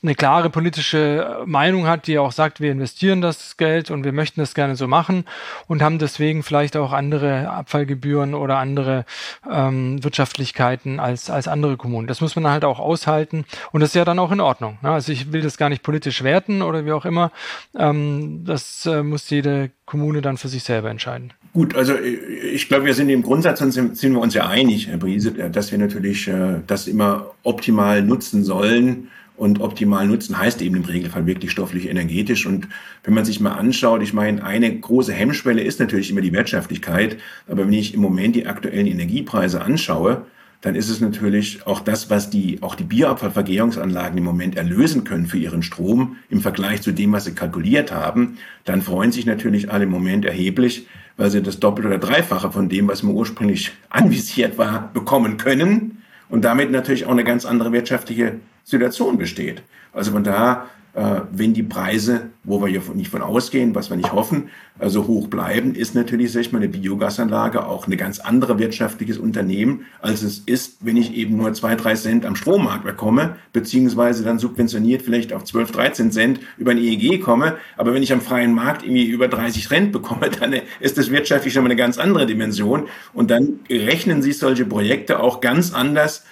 [0.00, 4.40] eine klare politische Meinung hat, die auch sagt, wir investieren das Geld und wir möchten
[4.40, 5.24] das gerne so machen
[5.66, 9.04] und haben deswegen vielleicht auch andere Abfallgebühren oder andere
[9.50, 12.06] ähm, Wirtschaftlichkeiten als, als andere Kommunen.
[12.06, 14.78] Das muss man halt auch aushalten und das ist ja dann auch in Ordnung.
[14.82, 14.90] Ne?
[14.90, 17.32] Also ich will das gar nicht politisch werten oder wie auch immer.
[17.76, 21.32] Ähm, das äh, muss jede Kommune dann für sich selber entscheiden.
[21.54, 24.86] Gut, also äh, ich glaube, wir sind im Grundsatz sind, sind wir uns ja einig,
[24.86, 29.08] Herr Briese, dass wir natürlich äh, das immer optimal nutzen sollen.
[29.38, 32.44] Und optimal nutzen heißt eben im Regelfall wirklich stofflich energetisch.
[32.44, 32.66] Und
[33.04, 37.18] wenn man sich mal anschaut, ich meine, eine große Hemmschwelle ist natürlich immer die Wirtschaftlichkeit.
[37.46, 40.26] Aber wenn ich im Moment die aktuellen Energiepreise anschaue,
[40.60, 45.28] dann ist es natürlich auch das, was die, auch die Bioabfallvergärungsanlagen im Moment erlösen können
[45.28, 49.70] für ihren Strom im Vergleich zu dem, was sie kalkuliert haben, dann freuen sich natürlich
[49.70, 53.70] alle im Moment erheblich, weil sie das Doppelte oder Dreifache von dem, was mir ursprünglich
[53.88, 59.62] anvisiert war, bekommen können und damit natürlich auch eine ganz andere wirtschaftliche Situation besteht.
[59.92, 63.96] Also von da äh, wenn die Preise, wo wir ja nicht von ausgehen, was wir
[63.96, 64.48] nicht hoffen,
[64.80, 69.16] also hoch bleiben, ist natürlich, sag ich mal, eine Biogasanlage auch eine ganz andere wirtschaftliches
[69.16, 74.24] Unternehmen, als es ist, wenn ich eben nur zwei, drei Cent am Strommarkt bekomme, beziehungsweise
[74.24, 77.56] dann subventioniert vielleicht auf 12, 13 Cent über ein EEG komme.
[77.76, 81.52] Aber wenn ich am freien Markt irgendwie über 30 Cent bekomme, dann ist das wirtschaftlich
[81.52, 82.88] schon mal eine ganz andere Dimension.
[83.12, 86.24] Und dann rechnen sich solche Projekte auch ganz anders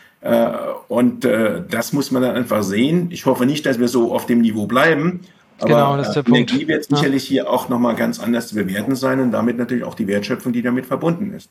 [0.89, 3.09] und äh, das muss man dann einfach sehen.
[3.11, 5.21] Ich hoffe nicht, dass wir so auf dem Niveau bleiben.
[5.59, 6.69] Aber genau, das ist der Energie Punkt.
[6.69, 7.29] wird sicherlich ja.
[7.29, 10.62] hier auch nochmal ganz anders zu bewerten sein und damit natürlich auch die Wertschöpfung, die
[10.62, 11.49] damit verbunden ist.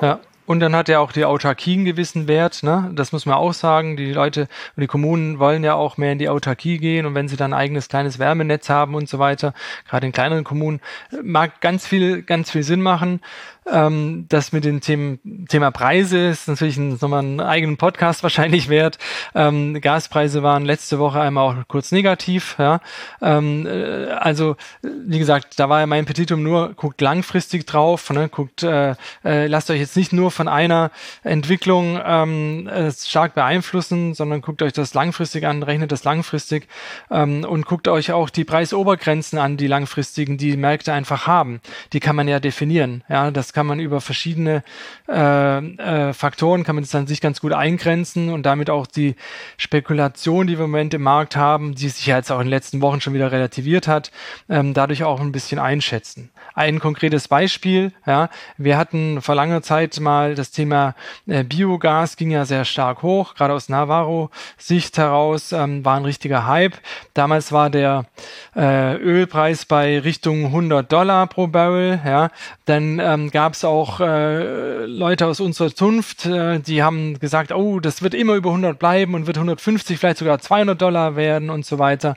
[0.00, 2.90] Ja, und dann hat ja auch die Autarkie einen gewissen Wert, ne?
[2.94, 3.96] Das muss man auch sagen.
[3.96, 7.28] Die Leute und die Kommunen wollen ja auch mehr in die Autarkie gehen und wenn
[7.28, 9.54] sie dann ein eigenes kleines Wärmenetz haben und so weiter,
[9.88, 10.80] gerade in kleineren Kommunen,
[11.22, 13.20] mag ganz viel, ganz viel Sinn machen.
[13.70, 18.68] Ähm, das mit dem Thema, Thema Preise ist natürlich ein, nochmal einen eigenen Podcast wahrscheinlich
[18.68, 18.98] wert.
[19.34, 22.56] Ähm, Gaspreise waren letzte Woche einmal auch kurz negativ.
[22.58, 22.80] Ja?
[23.20, 28.28] Ähm, äh, also, wie gesagt, da war ja mein Petitum nur, guckt langfristig drauf, ne?
[28.28, 28.94] guckt, äh,
[29.24, 30.90] äh, lasst euch jetzt nicht nur von einer
[31.22, 36.66] Entwicklung ähm, stark beeinflussen, sondern guckt euch das langfristig an, rechnet das langfristig
[37.10, 41.60] ähm, und guckt euch auch die Preisobergrenzen an, die langfristigen, die Märkte einfach haben.
[41.92, 43.04] Die kann man ja definieren.
[43.08, 44.62] Ja, das kann man über verschiedene
[45.08, 49.16] äh, äh, Faktoren, kann man das dann sich ganz gut eingrenzen und damit auch die
[49.56, 52.50] Spekulation, die wir im Moment im Markt haben, die sich ja jetzt auch in den
[52.50, 54.10] letzten Wochen schon wieder relativiert hat,
[54.48, 56.30] ähm, dadurch auch ein bisschen einschätzen.
[56.54, 60.94] Ein konkretes Beispiel, ja, wir hatten vor langer Zeit mal das Thema
[61.26, 66.46] äh, Biogas, ging ja sehr stark hoch, gerade aus Navarro-Sicht heraus, ähm, war ein richtiger
[66.46, 66.74] Hype.
[67.14, 68.06] Damals war der
[68.54, 72.30] äh, Ölpreis bei Richtung 100 Dollar pro Barrel, ja,
[72.66, 77.50] dann ähm, gab gab es auch äh, Leute aus unserer Zunft, äh, die haben gesagt,
[77.50, 81.50] oh, das wird immer über 100 bleiben und wird 150, vielleicht sogar 200 Dollar werden
[81.50, 82.14] und so weiter.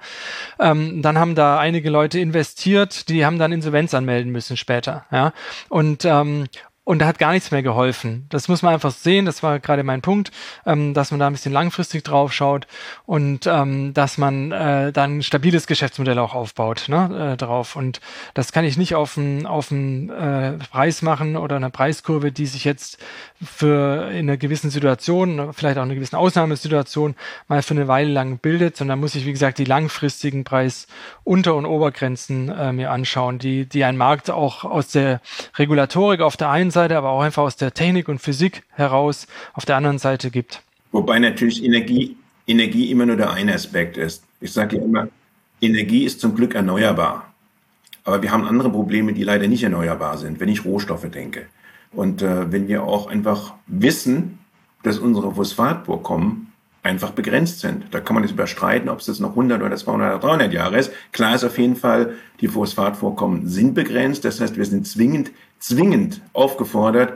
[0.60, 5.06] Ähm, dann haben da einige Leute investiert, die haben dann Insolvenz anmelden müssen später.
[5.12, 5.34] Ja?
[5.68, 6.46] Und, ähm,
[6.86, 8.28] und da hat gar nichts mehr geholfen.
[8.30, 9.26] Das muss man einfach sehen.
[9.26, 10.32] Das war gerade mein Punkt,
[10.68, 12.68] ähm, dass man da ein bisschen langfristig drauf schaut
[13.08, 17.76] und ähm, dass man äh, dann ein stabiles Geschäftsmodell auch aufbaut ne, äh, drauf.
[17.76, 18.02] Und
[18.36, 22.64] das kann ich nicht auf einen auf äh, Preis machen oder eine Preiskurve, die sich
[22.66, 23.00] jetzt
[23.44, 27.16] für in einer gewissen Situation, vielleicht auch in einer gewissen Ausnahmesituation
[27.48, 31.66] mal für eine Weile lang bildet, sondern muss ich, wie gesagt, die langfristigen Preisunter- und
[31.66, 35.20] Obergrenzen äh, mir anschauen, die, die ein Markt auch aus der
[35.58, 39.66] Regulatorik auf der einen Seite, aber auch einfach aus der Technik und Physik heraus auf
[39.66, 40.62] der anderen Seite gibt.
[40.92, 44.24] Wobei natürlich Energie, Energie immer nur der eine Aspekt ist.
[44.40, 45.08] Ich sage ja immer,
[45.62, 47.34] Energie ist zum Glück erneuerbar.
[48.04, 51.48] Aber wir haben andere Probleme, die leider nicht erneuerbar sind, wenn ich Rohstoffe denke.
[51.92, 54.38] Und äh, wenn wir auch einfach wissen,
[54.84, 56.54] dass unsere Phosphatvorkommen
[56.86, 57.86] einfach begrenzt sind.
[57.92, 60.78] Da kann man jetzt überstreiten, ob es jetzt noch 100 oder 200 oder 300 Jahre
[60.78, 60.92] ist.
[61.12, 64.24] Klar ist auf jeden Fall, die Phosphatvorkommen sind begrenzt.
[64.24, 67.14] Das heißt, wir sind zwingend, zwingend aufgefordert,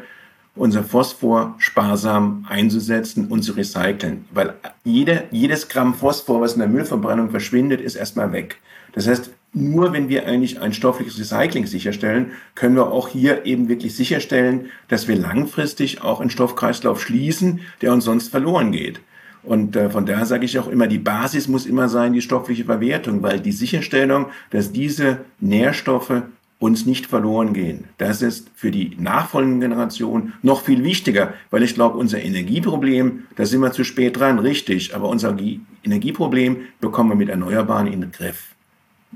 [0.56, 4.26] unser Phosphor sparsam einzusetzen und zu recyceln.
[4.32, 8.58] Weil jeder, jedes Gramm Phosphor, was in der Müllverbrennung verschwindet, ist erstmal weg.
[8.94, 13.68] Das heißt, nur wenn wir eigentlich ein stoffliches Recycling sicherstellen, können wir auch hier eben
[13.68, 19.00] wirklich sicherstellen, dass wir langfristig auch einen Stoffkreislauf schließen, der uns sonst verloren geht.
[19.42, 22.66] Und äh, von daher sage ich auch immer, die Basis muss immer sein, die stoffliche
[22.66, 26.24] Verwertung, weil die Sicherstellung, dass diese Nährstoffe
[26.60, 27.86] uns nicht verloren gehen.
[27.98, 33.46] Das ist für die nachfolgenden Generationen noch viel wichtiger, weil ich glaube, unser Energieproblem, da
[33.46, 35.36] sind wir zu spät dran, richtig, aber unser
[35.84, 38.56] Energieproblem bekommen wir mit Erneuerbaren in den Griff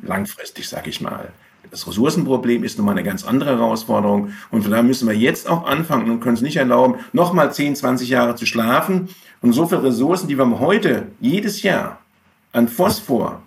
[0.02, 1.34] langfristig, sage ich mal.
[1.70, 4.32] Das Ressourcenproblem ist nun mal eine ganz andere Herausforderung.
[4.52, 7.76] Und von daher müssen wir jetzt auch anfangen und können es nicht erlauben, nochmal 10,
[7.76, 9.10] 20 Jahre zu schlafen
[9.42, 12.00] und so viele Ressourcen, die wir heute jedes Jahr
[12.52, 13.42] an Phosphor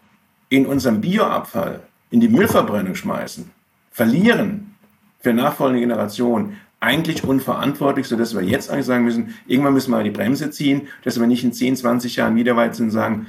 [0.49, 1.81] in unserem Bioabfall
[2.11, 3.51] in die Müllverbrennung schmeißen,
[3.97, 4.75] verlieren
[5.21, 10.11] für nachfolgende Generationen, eigentlich unverantwortlich, sodass wir jetzt eigentlich sagen müssen, irgendwann müssen wir die
[10.11, 13.27] Bremse ziehen, dass wir nicht in 10, 20 Jahren wieder weit sind und sagen,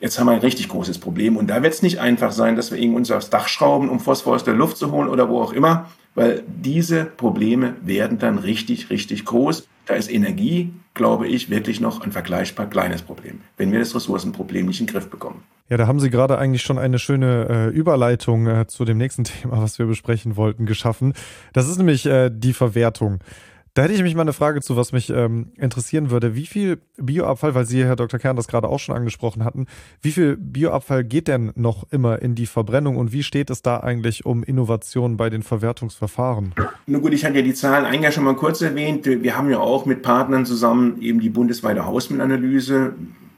[0.00, 1.36] Jetzt haben wir ein richtig großes Problem.
[1.36, 4.00] Und da wird es nicht einfach sein, dass wir irgendwie uns aufs Dach schrauben, um
[4.00, 8.38] Phosphor aus der Luft zu holen oder wo auch immer, weil diese Probleme werden dann
[8.38, 9.68] richtig, richtig groß.
[9.86, 14.66] Da ist Energie, glaube ich, wirklich noch ein vergleichbar kleines Problem, wenn wir das Ressourcenproblem
[14.66, 15.42] nicht in den Griff bekommen.
[15.68, 19.24] Ja, da haben Sie gerade eigentlich schon eine schöne äh, Überleitung äh, zu dem nächsten
[19.24, 21.14] Thema, was wir besprechen wollten, geschaffen.
[21.52, 23.20] Das ist nämlich äh, die Verwertung.
[23.74, 26.34] Da hätte ich mich mal eine Frage zu, was mich ähm, interessieren würde.
[26.34, 28.18] Wie viel Bioabfall, weil Sie, Herr Dr.
[28.18, 29.66] Kern, das gerade auch schon angesprochen hatten,
[30.02, 33.78] wie viel Bioabfall geht denn noch immer in die Verbrennung und wie steht es da
[33.78, 36.54] eigentlich um Innovationen bei den Verwertungsverfahren?
[36.86, 39.06] Nun gut, ich hatte ja die Zahlen eingangs schon mal kurz erwähnt.
[39.06, 42.94] Wir haben ja auch mit Partnern zusammen eben die bundesweite Hausmüllanalyse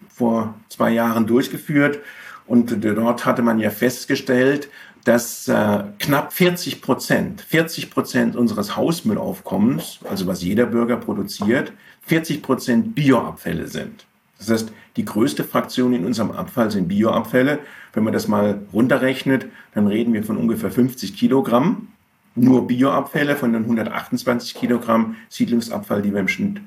[0.08, 1.98] vor zwei Jahren durchgeführt.
[2.46, 4.68] Und dort hatte man ja festgestellt,
[5.04, 12.42] dass äh, knapp 40 Prozent, 40 Prozent unseres Hausmüllaufkommens, also was jeder Bürger produziert, 40
[12.42, 14.06] Prozent Bioabfälle sind.
[14.38, 17.60] Das heißt, die größte Fraktion in unserem Abfall sind Bioabfälle.
[17.92, 21.88] Wenn man das mal runterrechnet, dann reden wir von ungefähr 50 Kilogramm.
[22.34, 26.60] Nur Bioabfälle von den 128 Kilogramm Siedlungsabfall, die wir im Schnitt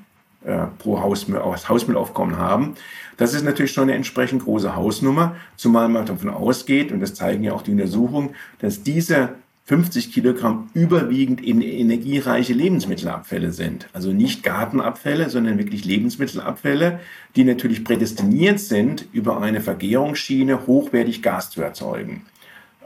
[0.78, 2.74] pro Hausmüll, Hausmüllaufkommen haben.
[3.16, 7.42] Das ist natürlich schon eine entsprechend große Hausnummer, zumal man davon ausgeht, und das zeigen
[7.42, 9.30] ja auch die Untersuchungen, dass diese
[9.66, 13.88] 50 Kilogramm überwiegend in energiereiche Lebensmittelabfälle sind.
[13.92, 17.00] Also nicht Gartenabfälle, sondern wirklich Lebensmittelabfälle,
[17.34, 22.26] die natürlich prädestiniert sind, über eine Vergärungsschiene hochwertig Gas zu erzeugen.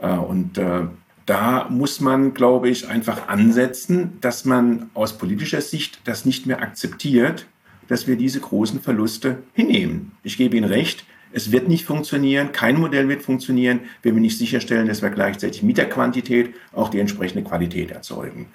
[0.01, 0.87] Äh, und äh,
[1.31, 6.61] da muss man, glaube ich, einfach ansetzen, dass man aus politischer Sicht das nicht mehr
[6.61, 7.45] akzeptiert,
[7.87, 10.11] dass wir diese großen Verluste hinnehmen.
[10.23, 14.37] Ich gebe Ihnen recht, es wird nicht funktionieren, kein Modell wird funktionieren, wenn wir nicht
[14.37, 18.47] sicherstellen, dass wir gleichzeitig mit der Quantität auch die entsprechende Qualität erzeugen.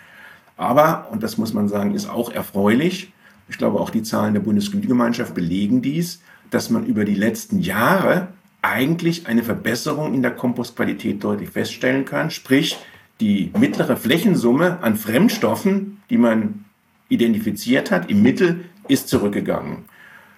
[0.59, 3.11] Aber, und das muss man sagen, ist auch erfreulich,
[3.49, 8.29] ich glaube auch die Zahlen der Bundesgemeinschaft belegen dies, dass man über die letzten Jahre
[8.63, 12.31] eigentlich eine Verbesserung in der Kompostqualität deutlich feststellen kann.
[12.31, 12.77] Sprich,
[13.21, 16.65] die mittlere Flächensumme an Fremdstoffen, die man
[17.09, 19.85] identifiziert hat, im Mittel ist zurückgegangen.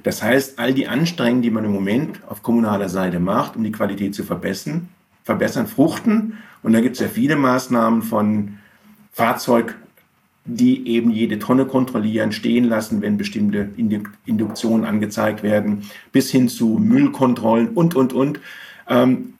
[0.02, 3.72] Das heißt, all die Anstrengungen, die man im Moment auf kommunaler Seite macht, um die
[3.72, 4.88] Qualität zu verbessern,
[5.24, 6.38] verbessern fruchten.
[6.62, 8.58] Und da gibt es ja viele Maßnahmen von
[9.12, 9.76] Fahrzeug,
[10.48, 13.68] die eben jede Tonne kontrollieren, stehen lassen, wenn bestimmte
[14.26, 18.40] Induktionen angezeigt werden, bis hin zu Müllkontrollen und, und, und.
[18.88, 19.34] Ähm,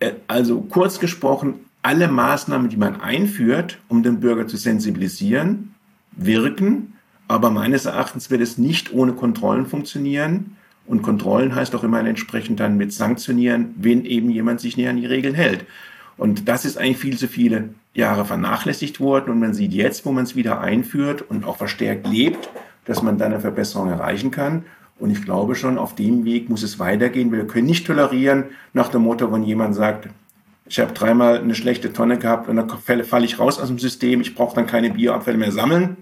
[0.00, 5.74] äh, also kurz gesprochen, alle Maßnahmen, die man einführt, um den Bürger zu sensibilisieren,
[6.12, 6.94] wirken
[7.30, 10.56] aber meines Erachtens wird es nicht ohne Kontrollen funktionieren.
[10.84, 14.96] Und Kontrollen heißt auch immer entsprechend dann mit sanktionieren, wenn eben jemand sich nicht an
[14.96, 15.64] die Regeln hält.
[16.16, 19.30] Und das ist eigentlich viel zu viele Jahre vernachlässigt worden.
[19.30, 22.50] Und man sieht jetzt, wo man es wieder einführt und auch verstärkt lebt,
[22.84, 24.64] dass man dann eine Verbesserung erreichen kann.
[24.98, 27.32] Und ich glaube schon, auf dem Weg muss es weitergehen.
[27.32, 30.08] Wir können nicht tolerieren nach dem Motto, wenn jemand sagt,
[30.66, 34.20] ich habe dreimal eine schlechte Tonne gehabt und dann falle ich raus aus dem System,
[34.20, 35.96] ich brauche dann keine Bioabfälle mehr sammeln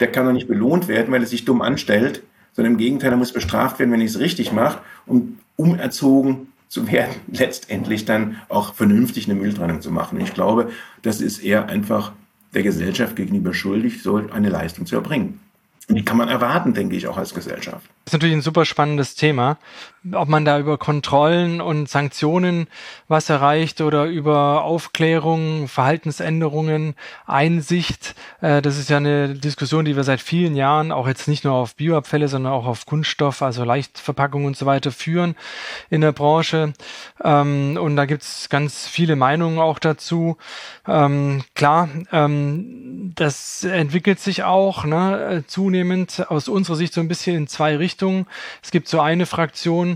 [0.00, 3.16] der kann doch nicht belohnt werden, weil er sich dumm anstellt, sondern im Gegenteil, er
[3.16, 8.74] muss bestraft werden, wenn er es richtig macht, um umerzogen zu werden, letztendlich dann auch
[8.74, 10.20] vernünftig eine Mülltrennung zu machen.
[10.20, 10.70] Ich glaube,
[11.02, 12.12] das ist eher einfach
[12.54, 15.40] der Gesellschaft gegenüber schuldig, so eine Leistung zu erbringen.
[15.88, 17.86] Und die kann man erwarten, denke ich, auch als Gesellschaft.
[18.04, 19.58] Das ist natürlich ein super spannendes Thema
[20.12, 22.66] ob man da über Kontrollen und Sanktionen
[23.08, 26.94] was erreicht oder über Aufklärung, Verhaltensänderungen,
[27.26, 28.14] Einsicht.
[28.40, 31.54] Äh, das ist ja eine Diskussion, die wir seit vielen Jahren auch jetzt nicht nur
[31.54, 35.36] auf Bioabfälle, sondern auch auf Kunststoff, also Leichtverpackungen und so weiter führen
[35.90, 36.72] in der Branche.
[37.22, 40.36] Ähm, und da gibt's ganz viele Meinungen auch dazu.
[40.86, 47.36] Ähm, klar, ähm, das entwickelt sich auch ne, zunehmend aus unserer Sicht so ein bisschen
[47.36, 48.26] in zwei Richtungen.
[48.62, 49.95] Es gibt so eine Fraktion,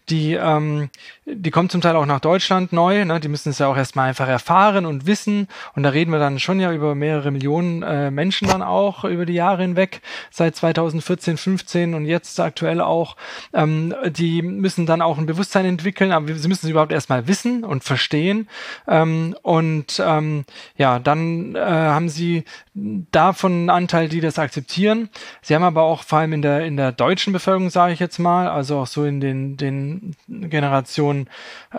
[0.11, 0.89] die, ähm,
[1.25, 3.19] die kommt zum Teil auch nach Deutschland neu, ne?
[3.19, 5.47] die müssen es ja auch erstmal einfach erfahren und wissen.
[5.75, 9.25] Und da reden wir dann schon ja über mehrere Millionen äh, Menschen dann auch über
[9.25, 13.15] die Jahre hinweg, seit 2014, 15 und jetzt aktuell auch.
[13.53, 17.63] Ähm, die müssen dann auch ein Bewusstsein entwickeln, aber sie müssen es überhaupt erstmal wissen
[17.63, 18.49] und verstehen.
[18.87, 20.43] Ähm, und ähm,
[20.77, 22.43] ja, dann äh, haben sie
[22.73, 25.09] davon einen Anteil, die das akzeptieren.
[25.41, 28.19] Sie haben aber auch vor allem in der, in der deutschen Bevölkerung, sage ich jetzt
[28.19, 31.29] mal, also auch so in den, den Generationen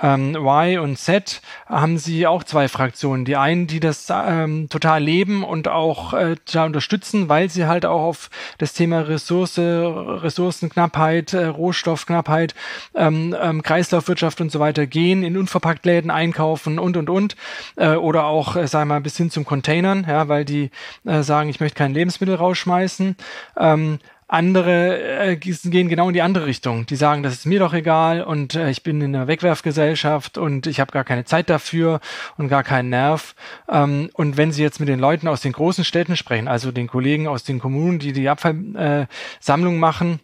[0.00, 3.24] ähm, Y und Z, haben sie auch zwei Fraktionen.
[3.24, 8.02] Die einen, die das ähm, total leben und auch äh, unterstützen, weil sie halt auch
[8.02, 12.54] auf das Thema Ressource, Ressourcenknappheit, äh, Rohstoffknappheit,
[12.94, 17.36] ähm, ähm, Kreislaufwirtschaft und so weiter gehen, in Unverpacktläden einkaufen und und und.
[17.76, 20.70] Äh, oder auch, äh, sagen wir mal, bis hin zum Containern, ja, weil die
[21.04, 23.16] äh, sagen, ich möchte kein Lebensmittel rausschmeißen.
[23.58, 23.98] Ähm,
[24.32, 26.86] andere äh, gehen genau in die andere Richtung.
[26.86, 30.66] Die sagen, das ist mir doch egal und äh, ich bin in einer Wegwerfgesellschaft und
[30.66, 32.00] ich habe gar keine Zeit dafür
[32.38, 33.34] und gar keinen Nerv.
[33.68, 36.88] Ähm, und wenn Sie jetzt mit den Leuten aus den großen Städten sprechen, also den
[36.88, 40.20] Kollegen aus den Kommunen, die die Abfallsammlung äh, machen,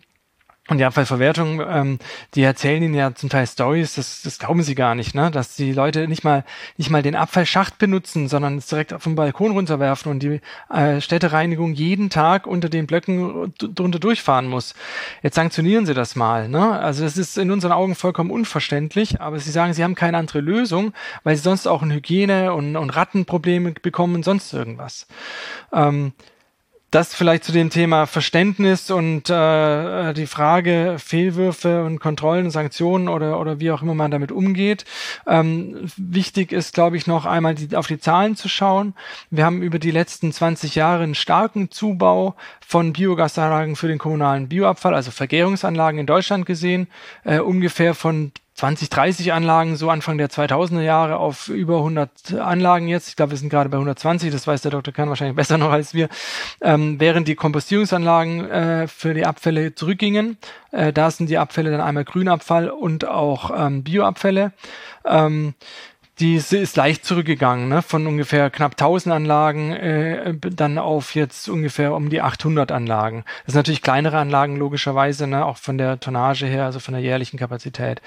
[0.68, 1.98] und die Abfallverwertung, ähm,
[2.34, 5.30] die erzählen ihnen ja zum Teil Stories, das, das glauben sie gar nicht, ne?
[5.30, 6.44] Dass die Leute nicht mal
[6.76, 11.00] nicht mal den Abfallschacht benutzen, sondern es direkt auf den Balkon runterwerfen und die äh,
[11.00, 14.74] Städtereinigung jeden Tag unter den Blöcken drunter durchfahren muss.
[15.22, 16.78] Jetzt sanktionieren sie das mal, ne?
[16.78, 20.40] Also das ist in unseren Augen vollkommen unverständlich, aber sie sagen, sie haben keine andere
[20.40, 20.92] Lösung,
[21.24, 25.06] weil sie sonst auch ein Hygiene- und, und Rattenprobleme bekommen und sonst irgendwas.
[25.72, 26.12] Ähm,
[26.90, 33.08] das vielleicht zu dem Thema Verständnis und äh, die Frage Fehlwürfe und Kontrollen und Sanktionen
[33.08, 34.86] oder, oder wie auch immer man damit umgeht.
[35.26, 38.94] Ähm, wichtig ist, glaube ich, noch einmal die, auf die Zahlen zu schauen.
[39.30, 42.34] Wir haben über die letzten 20 Jahre einen starken Zubau
[42.66, 46.88] von Biogasanlagen für den kommunalen Bioabfall, also Vergärungsanlagen in Deutschland gesehen,
[47.24, 52.88] äh, ungefähr von 20, 30 Anlagen, so Anfang der 2000er Jahre auf über 100 Anlagen
[52.88, 53.08] jetzt.
[53.08, 54.92] Ich glaube, wir sind gerade bei 120, das weiß der Dr.
[54.92, 56.08] Kern wahrscheinlich besser noch als wir.
[56.60, 60.38] Ähm, während die Kompostierungsanlagen äh, für die Abfälle zurückgingen,
[60.72, 64.50] äh, da sind die Abfälle dann einmal Grünabfall und auch ähm, Bioabfälle.
[65.04, 65.54] Ähm,
[66.20, 67.82] die ist leicht zurückgegangen, ne?
[67.82, 73.24] von ungefähr knapp 1000 Anlagen äh, dann auf jetzt ungefähr um die 800 Anlagen.
[73.44, 75.44] Das sind natürlich kleinere Anlagen logischerweise, ne?
[75.44, 78.02] auch von der Tonnage her, also von der jährlichen Kapazität.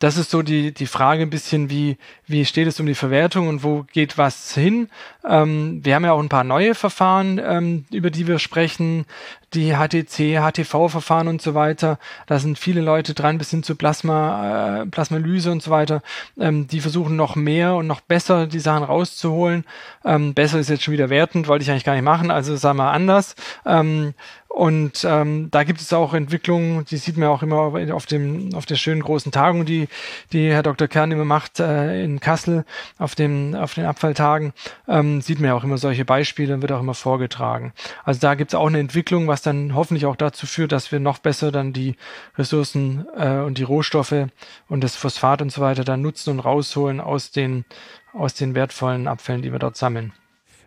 [0.00, 3.48] Das ist so die, die Frage ein bisschen, wie, wie steht es um die Verwertung
[3.48, 4.88] und wo geht was hin?
[5.24, 9.06] Ähm, wir haben ja auch ein paar neue Verfahren, ähm, über die wir sprechen
[9.54, 11.98] die HTC, HTV-Verfahren und so weiter.
[12.26, 16.02] Da sind viele Leute dran, bis hin zu Plasma, äh, Plasmalyse und so weiter.
[16.38, 19.64] Ähm, die versuchen noch mehr und noch besser die Sachen rauszuholen.
[20.04, 22.78] Ähm, besser ist jetzt schon wieder wertend, wollte ich eigentlich gar nicht machen, also sagen
[22.78, 23.34] wir anders.
[23.64, 24.14] Ähm,
[24.52, 28.66] und ähm, da gibt es auch Entwicklungen, die sieht man auch immer auf dem auf
[28.66, 29.88] der schönen großen Tagung, die
[30.32, 30.88] die Herr Dr.
[30.88, 32.66] Kern immer macht äh, in Kassel
[32.98, 34.52] auf dem auf den Abfalltagen,
[34.86, 37.72] ähm, sieht man ja auch immer solche Beispiele und wird auch immer vorgetragen.
[38.04, 41.00] Also da gibt es auch eine Entwicklung, was dann hoffentlich auch dazu führt, dass wir
[41.00, 41.96] noch besser dann die
[42.36, 44.26] Ressourcen äh, und die Rohstoffe
[44.68, 47.64] und das Phosphat und so weiter dann nutzen und rausholen aus den
[48.12, 50.12] aus den wertvollen Abfällen, die wir dort sammeln.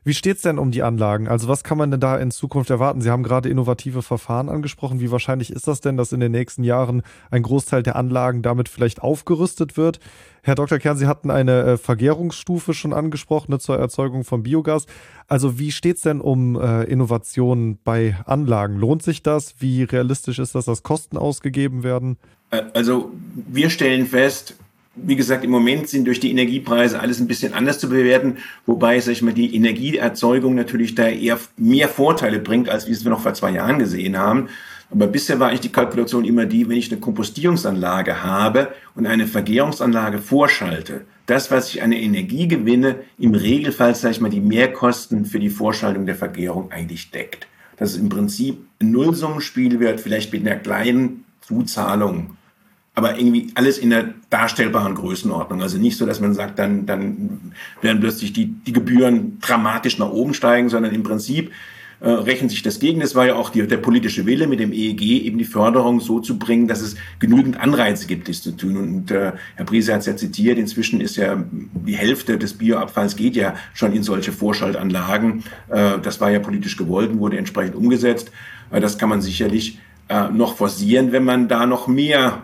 [0.05, 1.27] Wie steht's denn um die Anlagen?
[1.27, 3.01] Also was kann man denn da in Zukunft erwarten?
[3.01, 4.99] Sie haben gerade innovative Verfahren angesprochen.
[4.99, 7.01] Wie wahrscheinlich ist das denn, dass in den nächsten Jahren
[7.31, 9.99] ein Großteil der Anlagen damit vielleicht aufgerüstet wird?
[10.43, 10.77] Herr Dr.
[10.77, 14.85] Kern, Sie hatten eine äh, Vergärungsstufe schon angesprochen ne, zur Erzeugung von Biogas.
[15.27, 18.77] Also wie steht's denn um äh, Innovationen bei Anlagen?
[18.77, 19.55] Lohnt sich das?
[19.57, 22.17] Wie realistisch ist das, dass Kosten ausgegeben werden?
[22.75, 23.11] Also
[23.47, 24.55] wir stellen fest,
[24.95, 28.99] wie gesagt, im Moment sind durch die Energiepreise alles ein bisschen anders zu bewerten, wobei,
[28.99, 33.11] sag ich mal, die Energieerzeugung natürlich da eher mehr Vorteile bringt, als wie es wir
[33.11, 34.49] noch vor zwei Jahren gesehen haben.
[34.91, 39.27] Aber bisher war eigentlich die Kalkulation immer die, wenn ich eine Kompostierungsanlage habe und eine
[39.27, 45.25] Vergärungsanlage vorschalte, das, was ich an Energie gewinne, im Regelfall, sag ich mal, die Mehrkosten
[45.25, 47.47] für die Vorschaltung der Vergärung eigentlich deckt.
[47.77, 52.37] Dass es im Prinzip ein Nullsummenspiel wird, vielleicht mit einer kleinen Zuzahlung
[52.95, 55.61] aber irgendwie alles in der darstellbaren Größenordnung.
[55.61, 60.09] Also nicht so, dass man sagt, dann, dann werden plötzlich die, die Gebühren dramatisch nach
[60.09, 61.51] oben steigen, sondern im Prinzip
[61.99, 63.01] äh, rechnet sich das gegen.
[63.01, 66.19] Das war ja auch die, der politische Wille mit dem EEG, eben die Förderung so
[66.19, 68.77] zu bringen, dass es genügend Anreize gibt, dies zu tun.
[68.77, 73.15] Und äh, Herr Briese hat es ja zitiert, inzwischen ist ja die Hälfte des Bioabfalls
[73.15, 75.43] geht ja schon in solche Vorschaltanlagen.
[75.69, 78.31] Äh, das war ja politisch gewollt und wurde entsprechend umgesetzt.
[78.71, 82.43] Äh, das kann man sicherlich äh, noch forcieren, wenn man da noch mehr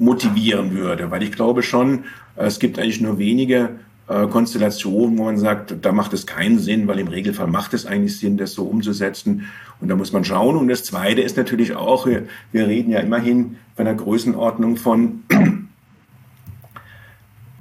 [0.00, 1.10] motivieren würde.
[1.10, 2.04] Weil ich glaube schon,
[2.36, 3.70] äh, es gibt eigentlich nur wenige
[4.08, 7.86] äh, Konstellationen, wo man sagt, da macht es keinen Sinn, weil im Regelfall macht es
[7.86, 9.46] eigentlich Sinn, das so umzusetzen.
[9.80, 10.56] Und da muss man schauen.
[10.56, 15.22] Und das Zweite ist natürlich auch, wir, reden ja immerhin von einer Größenordnung von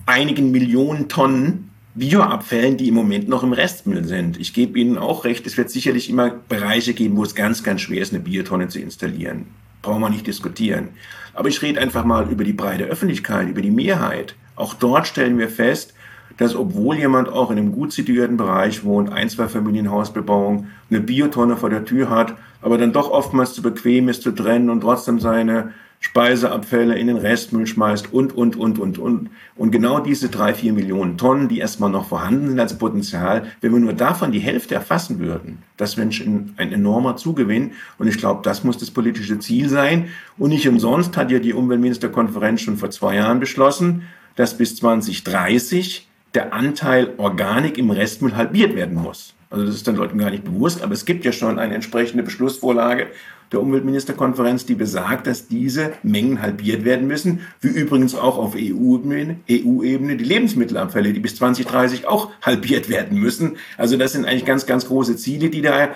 [0.05, 1.65] einigen Millionen Tonnen
[1.95, 4.39] Bioabfällen, die im Moment noch im Restmüll sind.
[4.39, 7.81] Ich gebe Ihnen auch recht, es wird sicherlich immer Bereiche geben, wo es ganz, ganz
[7.81, 9.47] schwer ist, eine Biotonne zu installieren
[9.81, 10.89] brauchen wir nicht diskutieren.
[11.33, 14.35] Aber ich rede einfach mal über die breite Öffentlichkeit, über die Mehrheit.
[14.55, 15.93] Auch dort stellen wir fest,
[16.37, 21.57] dass obwohl jemand auch in einem gut situierten Bereich wohnt, ein, zwei Familienhausbebauung, eine Biotonne
[21.57, 25.19] vor der Tür hat, aber dann doch oftmals zu bequem ist zu trennen und trotzdem
[25.19, 29.29] seine Speiseabfälle in den Restmüll schmeißt und, und, und, und, und.
[29.55, 33.73] Und genau diese drei, vier Millionen Tonnen, die erstmal noch vorhanden sind als Potenzial, wenn
[33.73, 37.71] wir nur davon die Hälfte erfassen würden, das wäre ein enormer Zugewinn.
[37.97, 40.07] Und ich glaube, das muss das politische Ziel sein.
[40.37, 44.03] Und nicht umsonst hat ja die Umweltministerkonferenz schon vor zwei Jahren beschlossen,
[44.37, 49.33] dass bis 2030 der Anteil Organik im Restmüll halbiert werden muss.
[49.49, 52.23] Also das ist den Leuten gar nicht bewusst, aber es gibt ja schon eine entsprechende
[52.23, 53.07] Beschlussvorlage
[53.51, 59.37] der Umweltministerkonferenz, die besagt, dass diese Mengen halbiert werden müssen, wie übrigens auch auf EU-Ebene
[59.49, 59.81] EU
[60.17, 63.57] die Lebensmittelabfälle, die bis 2030 auch halbiert werden müssen.
[63.77, 65.89] Also das sind eigentlich ganz, ganz große Ziele, die da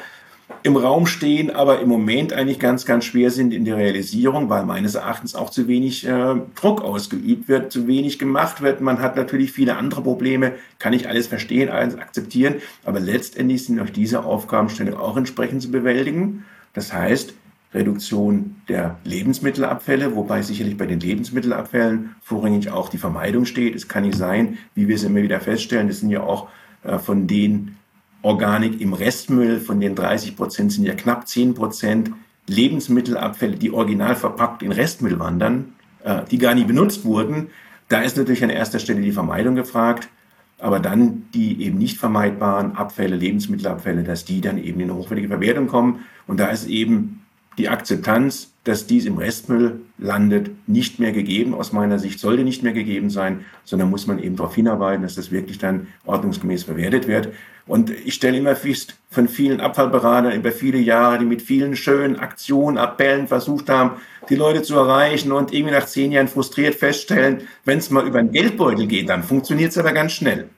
[0.62, 4.66] im Raum stehen, aber im Moment eigentlich ganz, ganz schwer sind in der Realisierung, weil
[4.66, 8.80] meines Erachtens auch zu wenig äh, Druck ausgeübt wird, zu wenig gemacht wird.
[8.80, 13.80] Man hat natürlich viele andere Probleme, kann ich alles verstehen, alles akzeptieren, aber letztendlich sind
[13.80, 16.45] auch diese Aufgabenstellungen auch entsprechend zu bewältigen.
[16.74, 17.34] Das heißt,
[17.74, 23.76] Reduktion der Lebensmittelabfälle, wobei sicherlich bei den Lebensmittelabfällen vorrangig auch die Vermeidung steht.
[23.76, 26.48] Es kann nicht sein, wie wir es immer wieder feststellen, das sind ja auch
[26.84, 27.78] äh, von den
[28.22, 32.12] Organik im Restmüll, von den 30 Prozent sind ja knapp 10 Prozent
[32.48, 37.48] Lebensmittelabfälle, die original verpackt in Restmüll wandern, äh, die gar nie benutzt wurden.
[37.90, 40.10] Da ist natürlich an erster Stelle die Vermeidung gefragt,
[40.58, 45.28] aber dann die eben nicht vermeidbaren Abfälle, Lebensmittelabfälle, dass die dann eben in eine hochwertige
[45.28, 46.06] Verwertung kommen.
[46.26, 47.23] Und da ist eben
[47.58, 51.54] die Akzeptanz dass dies im Restmüll landet, nicht mehr gegeben.
[51.54, 55.16] Aus meiner Sicht sollte nicht mehr gegeben sein, sondern muss man eben darauf hinarbeiten, dass
[55.16, 57.30] das wirklich dann ordnungsgemäß verwertet wird.
[57.66, 62.18] Und ich stelle immer fest, von vielen Abfallberatern über viele Jahre, die mit vielen schönen
[62.18, 63.97] Aktionen, Appellen versucht haben,
[64.30, 68.22] die Leute zu erreichen und irgendwie nach zehn Jahren frustriert feststellen, wenn es mal über
[68.22, 70.49] den Geldbeutel geht, dann funktioniert es aber ganz schnell.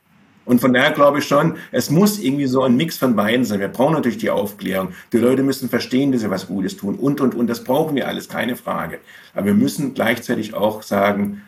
[0.46, 3.60] Und von daher glaube ich schon, es muss irgendwie so ein Mix von beiden sein.
[3.60, 4.90] Wir brauchen natürlich die Aufklärung.
[5.12, 7.48] Die Leute müssen verstehen, dass sie was Gutes tun und, und, und.
[7.48, 9.00] Das brauchen wir alles, keine Frage.
[9.34, 11.42] Aber wir müssen gleichzeitig auch sagen,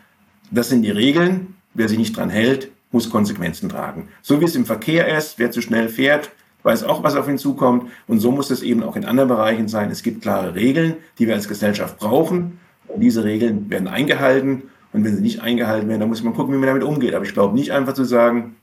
[0.50, 1.54] das sind die Regeln.
[1.74, 4.08] Wer sich nicht dran hält, muss Konsequenzen tragen.
[4.22, 6.30] So wie es im Verkehr ist, wer zu schnell fährt,
[6.64, 7.90] weiß auch, was auf ihn zukommt.
[8.08, 9.90] Und so muss es eben auch in anderen Bereichen sein.
[9.90, 12.58] Es gibt klare Regeln, die wir als Gesellschaft brauchen.
[12.88, 14.64] Und diese Regeln werden eingehalten.
[14.92, 17.14] Und wenn sie nicht eingehalten werden, dann muss man gucken, wie man damit umgeht.
[17.14, 18.56] Aber ich glaube nicht einfach zu sagen,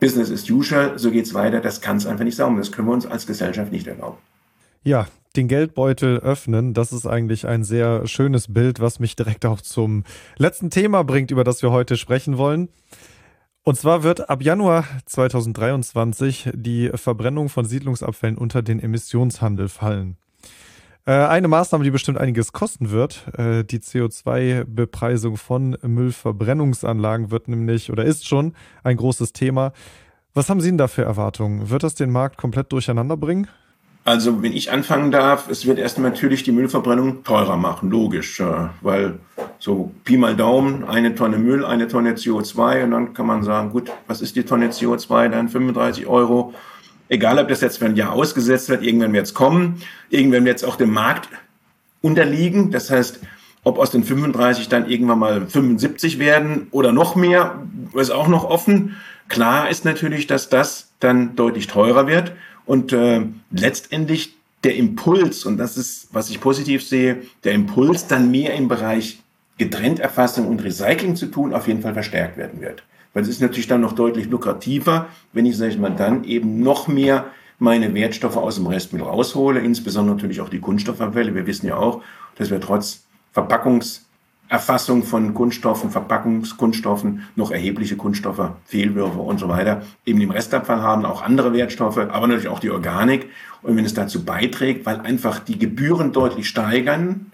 [0.00, 1.60] Business as usual, so geht's weiter.
[1.60, 2.56] Das kann es einfach nicht sein.
[2.56, 4.18] Das können wir uns als Gesellschaft nicht erlauben.
[4.84, 9.60] Ja, den Geldbeutel öffnen, das ist eigentlich ein sehr schönes Bild, was mich direkt auch
[9.60, 10.04] zum
[10.36, 12.68] letzten Thema bringt, über das wir heute sprechen wollen.
[13.64, 20.16] Und zwar wird ab Januar 2023 die Verbrennung von Siedlungsabfällen unter den Emissionshandel fallen.
[21.08, 27.90] Äh, eine Maßnahme, die bestimmt einiges kosten wird, äh, die CO2-Bepreisung von Müllverbrennungsanlagen wird nämlich
[27.90, 28.52] oder ist schon
[28.84, 29.72] ein großes Thema.
[30.34, 31.70] Was haben Sie denn da für Erwartungen?
[31.70, 33.48] Wird das den Markt komplett durcheinander bringen?
[34.04, 38.42] Also, wenn ich anfangen darf, es wird erstmal natürlich die Müllverbrennung teurer machen, logisch,
[38.82, 39.18] weil
[39.58, 43.70] so Pi mal Daumen, eine Tonne Müll, eine Tonne CO2 und dann kann man sagen,
[43.70, 45.48] gut, was ist die Tonne CO2 dann?
[45.48, 46.52] 35 Euro.
[47.08, 50.58] Egal, ob das jetzt für ein Jahr ausgesetzt wird, irgendwann wird es kommen, irgendwann wird
[50.58, 51.28] es auch dem Markt
[52.02, 52.70] unterliegen.
[52.70, 53.20] Das heißt,
[53.64, 57.62] ob aus den 35 dann irgendwann mal 75 werden oder noch mehr,
[57.94, 58.96] ist auch noch offen.
[59.28, 62.32] Klar ist natürlich, dass das dann deutlich teurer wird.
[62.66, 68.30] Und äh, letztendlich der Impuls, und das ist, was ich positiv sehe, der Impuls dann
[68.30, 69.20] mehr im Bereich
[69.56, 72.82] Getrennterfassung und Recycling zu tun, auf jeden Fall verstärkt werden wird.
[73.18, 76.60] Weil es ist natürlich dann noch deutlich lukrativer, wenn ich, sage ich mal, dann eben
[76.60, 77.24] noch mehr
[77.58, 81.34] meine Wertstoffe aus dem Restmüll raushole, insbesondere natürlich auch die Kunststoffabfälle.
[81.34, 82.00] Wir wissen ja auch,
[82.36, 84.02] dass wir trotz Verpackungs-
[84.48, 91.04] Erfassung von Kunststoffen, Verpackungskunststoffen, noch erhebliche Kunststoffe, Fehlwürfe und so weiter, eben im Restabfall haben,
[91.04, 93.28] auch andere Wertstoffe, aber natürlich auch die Organik.
[93.62, 97.32] Und wenn es dazu beiträgt, weil einfach die Gebühren deutlich steigern,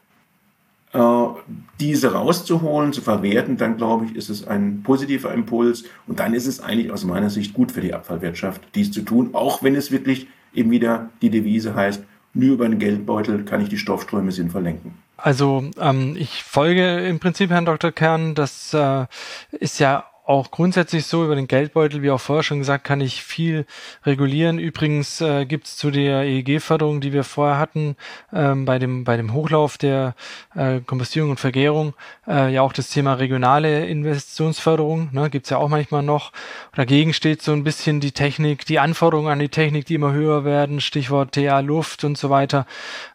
[1.81, 5.85] diese rauszuholen, zu verwerten, dann glaube ich, ist es ein positiver Impuls.
[6.07, 9.31] Und dann ist es eigentlich aus meiner Sicht gut für die Abfallwirtschaft, dies zu tun,
[9.33, 13.69] auch wenn es wirklich eben wieder die Devise heißt, nur über einen Geldbeutel kann ich
[13.69, 14.95] die Stoffströme sinnvoll lenken.
[15.17, 17.93] Also ähm, ich folge im Prinzip Herrn Dr.
[17.93, 18.35] Kern.
[18.35, 19.07] Das äh,
[19.53, 23.23] ist ja auch grundsätzlich so über den Geldbeutel, wie auch vorher schon gesagt, kann ich
[23.23, 23.67] viel
[24.07, 24.59] regulieren.
[24.59, 27.97] Übrigens äh, gibt es zu der EEG-Förderung, die wir vorher hatten,
[28.33, 30.15] ähm, bei, dem, bei dem Hochlauf der
[30.55, 31.93] äh, Kompostierung und Vergärung,
[32.27, 35.11] äh, ja auch das Thema regionale Investitionsförderung.
[35.13, 36.33] Ne, gibt ja auch manchmal noch.
[36.75, 40.47] Dagegen steht so ein bisschen die Technik, die Anforderungen an die Technik, die immer höher
[40.47, 42.67] werden, Stichwort TA Luft und so weiter.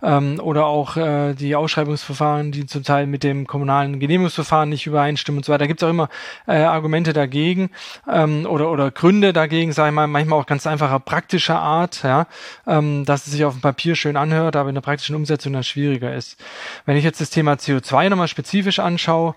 [0.03, 5.39] Ähm, oder auch äh, die Ausschreibungsverfahren, die zum Teil mit dem kommunalen Genehmigungsverfahren nicht übereinstimmen
[5.39, 5.59] und so weiter.
[5.59, 6.09] Da gibt auch immer
[6.45, 7.69] äh, Argumente, Argumente dagegen
[8.11, 12.27] ähm, oder, oder Gründe dagegen, sage ich mal, manchmal auch ganz einfacher praktischer Art, ja,
[12.67, 15.63] ähm, dass es sich auf dem Papier schön anhört, aber in der praktischen Umsetzung dann
[15.63, 16.37] schwieriger ist.
[16.85, 19.35] Wenn ich jetzt das Thema CO2 nochmal spezifisch anschaue,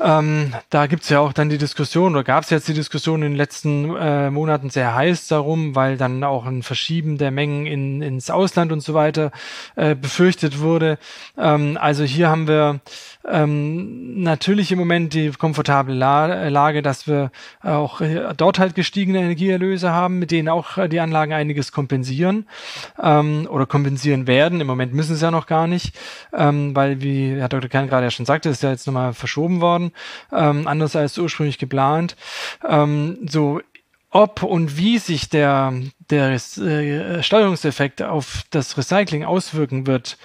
[0.00, 3.36] ähm, da gibt's ja auch dann die Diskussion, oder gab's jetzt die Diskussion in den
[3.36, 8.30] letzten äh, Monaten sehr heiß darum, weil dann auch ein Verschieben der Mengen in, ins
[8.30, 9.32] Ausland und so weiter
[9.76, 10.98] äh, befürchtet wurde.
[11.36, 12.80] Ähm, also hier haben wir
[13.26, 17.30] ähm, natürlich im Moment die komfortable La Lage, dass wir
[17.62, 18.00] auch
[18.36, 22.46] dort halt gestiegene Energieerlöse haben, mit denen auch die Anlagen einiges kompensieren
[23.02, 24.60] ähm, oder kompensieren werden.
[24.60, 25.94] Im Moment müssen sie ja noch gar nicht,
[26.32, 27.68] ähm, weil, wie Herr Dr.
[27.68, 29.87] Kern gerade ja schon sagte, ist ja jetzt nochmal verschoben worden,
[30.32, 32.16] ähm, anders als ursprünglich geplant.
[32.66, 33.60] Ähm, so
[34.10, 35.74] ob und wie sich der,
[36.10, 40.16] der äh, Steuerungseffekt auf das Recycling auswirken wird,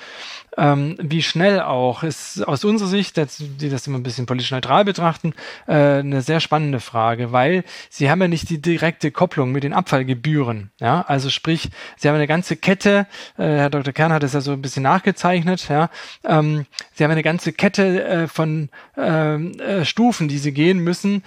[0.58, 4.86] ähm, wie schnell auch, ist aus unserer Sicht, die das immer ein bisschen politisch neutral
[4.86, 5.34] betrachten,
[5.68, 9.74] äh, eine sehr spannende Frage, weil sie haben ja nicht die direkte Kopplung mit den
[9.74, 10.72] Abfallgebühren.
[10.80, 11.01] Ja?
[11.01, 13.93] Also sprich, sie haben eine ganze Kette, äh, Herr Dr.
[13.93, 15.89] Kern hat es ja so ein bisschen nachgezeichnet, ja?
[16.24, 21.24] Ähm, sie haben eine ganze Kette äh, von ähm, äh, Stufen, die sie gehen müssen,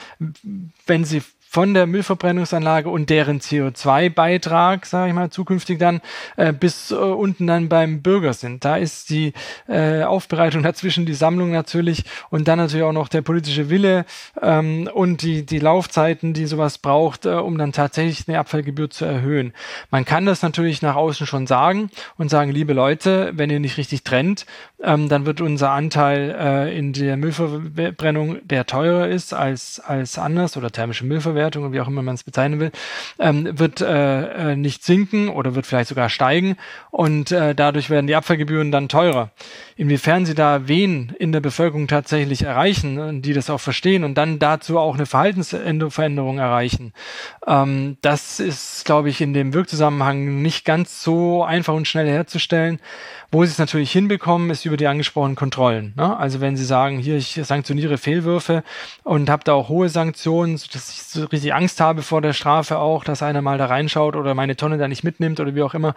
[0.87, 1.23] wenn sie
[1.57, 6.03] von der Müllverbrennungsanlage und deren CO2-Beitrag, sage ich mal, zukünftig dann
[6.37, 8.63] äh, bis äh, unten dann beim Bürger sind.
[8.67, 9.33] Da ist die
[9.67, 14.05] äh, Aufbereitung dazwischen, die Sammlung natürlich und dann natürlich auch noch der politische Wille
[14.43, 19.07] ähm, und die, die Laufzeiten, die sowas braucht, äh, um dann tatsächlich eine Abfallgebühr zu
[19.07, 19.55] erhöhen.
[19.91, 21.89] Man kann das natürlich nach außen schon sagen
[22.19, 24.45] und sagen, liebe Leute, wenn ihr nicht richtig trennt,
[24.83, 30.59] ähm, dann wird unser Anteil äh, in der Müllverbrennung, der teurer ist als, als anders
[30.59, 32.73] oder thermische Müllverwertung, wie auch immer man es bezeichnen will,
[33.19, 36.57] ähm, wird äh, äh, nicht sinken oder wird vielleicht sogar steigen
[36.91, 39.31] und äh, dadurch werden die Abfallgebühren dann teurer.
[39.77, 44.39] Inwiefern sie da wen in der Bevölkerung tatsächlich erreichen, die das auch verstehen und dann
[44.39, 46.93] dazu auch eine Verhaltensveränderung erreichen,
[47.47, 52.81] ähm, das ist, glaube ich, in dem Wirkzusammenhang nicht ganz so einfach und schnell herzustellen.
[53.33, 55.95] Wo sie es natürlich hinbekommen, ist über die angesprochenen Kontrollen.
[55.97, 56.17] Ne?
[56.17, 58.63] Also wenn sie sagen, hier, ich sanktioniere Fehlwürfe
[59.03, 61.03] und habe da auch hohe Sanktionen, dass ich
[61.33, 64.79] richtig Angst habe vor der Strafe auch, dass einer mal da reinschaut oder meine Tonne
[64.79, 65.95] da nicht mitnimmt oder wie auch immer.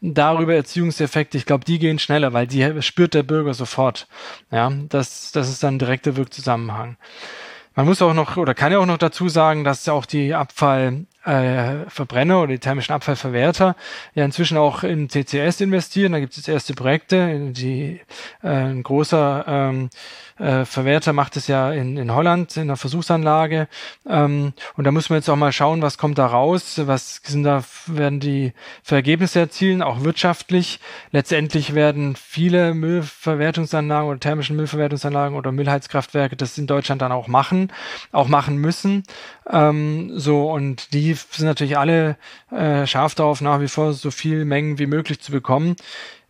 [0.00, 4.08] Darüber Erziehungseffekte, ich glaube, die gehen schneller, weil die spürt der Bürger sofort.
[4.50, 6.96] Ja, das, das ist dann direkter Wirkzusammenhang.
[7.74, 11.06] Man muss auch noch oder kann ja auch noch dazu sagen, dass auch die Abfall
[11.24, 13.76] äh, Verbrenner oder die thermischen Abfallverwerter
[14.14, 16.12] ja inzwischen auch in CCS investieren.
[16.12, 17.52] Da gibt es erste Projekte.
[17.52, 18.00] Die,
[18.42, 19.90] äh, ein großer ähm,
[20.38, 23.68] äh, Verwerter macht es ja in, in Holland in einer Versuchsanlage.
[24.08, 27.44] Ähm, und da muss man jetzt auch mal schauen, was kommt da raus, was sind
[27.44, 28.52] da, werden die
[28.82, 30.80] für Ergebnisse erzielen, auch wirtschaftlich.
[31.12, 37.72] Letztendlich werden viele Müllverwertungsanlagen oder thermischen Müllverwertungsanlagen oder Müllheizkraftwerke das in Deutschland dann auch machen,
[38.10, 39.04] auch machen müssen.
[39.48, 42.16] Ähm, so, und die sind natürlich alle
[42.50, 45.76] äh, scharf darauf, nach wie vor so viel Mengen wie möglich zu bekommen.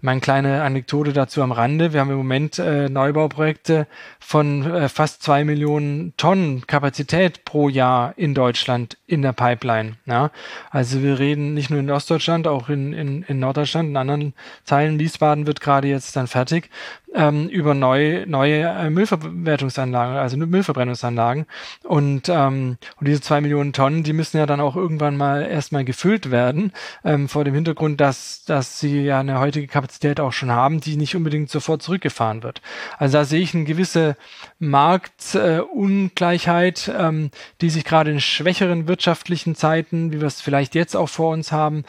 [0.04, 1.92] Meine kleine Anekdote dazu am Rande.
[1.92, 3.86] Wir haben im Moment äh, Neubauprojekte
[4.18, 9.98] von äh, fast zwei Millionen Tonnen Kapazität pro Jahr in Deutschland in der Pipeline.
[10.06, 10.32] Ja?
[10.70, 14.34] Also wir reden nicht nur in Ostdeutschland, auch in, in, in Norddeutschland, in anderen
[14.66, 14.98] Teilen.
[14.98, 16.68] Wiesbaden wird gerade jetzt dann fertig
[17.14, 21.46] ähm, über neue, neue äh, Müllverwertungsanlagen, also Müllverbrennungsanlagen.
[21.84, 25.84] Und, ähm, und diese zwei Millionen Tonnen, die müssen ja dann auch irgendwann mal erstmal
[25.84, 26.72] gefüllt werden,
[27.04, 30.96] ähm, vor dem Hintergrund, dass, dass sie ja eine heutige Kapazität auch schon haben, die
[30.96, 32.62] nicht unbedingt sofort zurückgefahren wird.
[32.98, 34.16] Also da sehe ich eine gewisse
[34.58, 40.96] Marktungleichheit, äh, ähm, die sich gerade in schwächeren wirtschaftlichen Zeiten, wie wir es vielleicht jetzt
[40.96, 41.84] auch vor uns haben,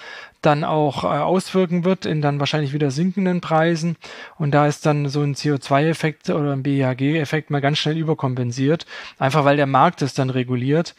[0.45, 3.95] dann auch äh, auswirken wird in dann wahrscheinlich wieder sinkenden Preisen.
[4.37, 8.85] Und da ist dann so ein CO2-Effekt oder ein BHG-Effekt mal ganz schnell überkompensiert,
[9.19, 10.95] einfach weil der Markt es dann reguliert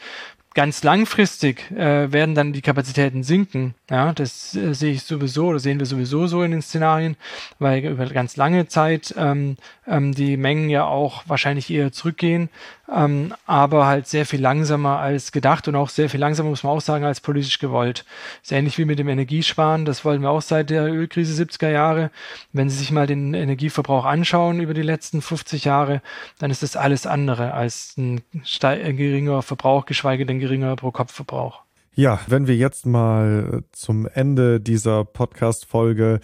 [0.55, 3.75] ganz langfristig äh, werden dann die Kapazitäten sinken.
[3.91, 7.17] Ja, das äh, sehe ich sowieso oder sehen wir sowieso so in den Szenarien,
[7.59, 12.49] weil über ganz lange Zeit ähm, ähm, die Mengen ja auch wahrscheinlich eher zurückgehen,
[12.93, 16.73] ähm, aber halt sehr viel langsamer als gedacht und auch sehr viel langsamer, muss man
[16.73, 18.05] auch sagen, als politisch gewollt.
[18.43, 22.11] Ist ähnlich wie mit dem Energiesparen, das wollen wir auch seit der Ölkrise 70er Jahre.
[22.53, 26.03] Wenn Sie sich mal den Energieverbrauch anschauen über die letzten 50 Jahre,
[26.39, 28.23] dann ist das alles andere als ein,
[28.63, 31.63] ein geringerer Verbrauch, geschweige denn geringerer Pro-Kopf-Verbrauch.
[31.95, 36.21] Ja, wenn wir jetzt mal zum Ende dieser Podcast-Folge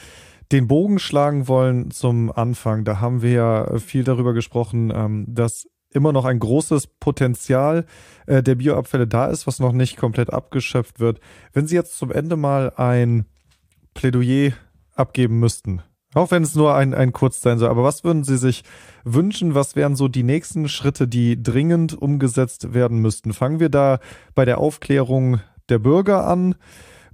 [0.53, 5.69] den Bogen schlagen wollen zum Anfang, da haben wir ja viel darüber gesprochen, ähm, dass
[5.93, 7.85] immer noch ein großes Potenzial
[8.27, 11.21] äh, der Bioabfälle da ist, was noch nicht komplett abgeschöpft wird.
[11.53, 13.27] Wenn Sie jetzt zum Ende mal ein
[13.95, 14.53] Plädoyer
[14.95, 15.83] abgeben müssten,
[16.15, 18.65] auch wenn es nur ein, ein kurz sein soll, aber was würden Sie sich
[19.05, 19.55] wünschen?
[19.55, 23.33] Was wären so die nächsten Schritte, die dringend umgesetzt werden müssten?
[23.33, 24.01] Fangen wir da
[24.35, 26.57] bei der Aufklärung der Bürger an?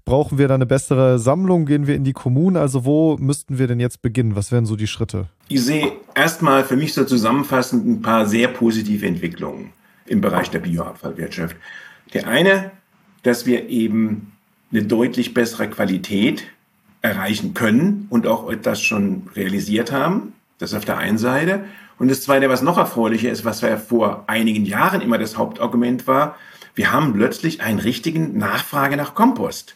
[0.07, 1.67] Brauchen wir da eine bessere Sammlung?
[1.67, 2.57] Gehen wir in die Kommunen?
[2.57, 4.37] Also wo müssten wir denn jetzt beginnen?
[4.37, 5.27] Was wären so die Schritte?
[5.49, 9.73] Ich sehe erstmal für mich so zusammenfassend ein paar sehr positive Entwicklungen
[10.07, 11.57] im Bereich der Bioabfallwirtschaft.
[12.15, 12.71] Der eine,
[13.25, 14.31] dass wir eben
[14.71, 16.45] eine deutlich bessere Qualität
[17.03, 20.35] erreichen können und auch das schon realisiert haben.
[20.59, 21.65] Das auf der einen Seite.
[21.99, 26.07] Und das zweite, was noch erfreulicher ist, was ja vor einigen Jahren immer das Hauptargument
[26.07, 26.37] war,
[26.77, 29.75] wir haben plötzlich einen richtigen Nachfrage nach Kompost.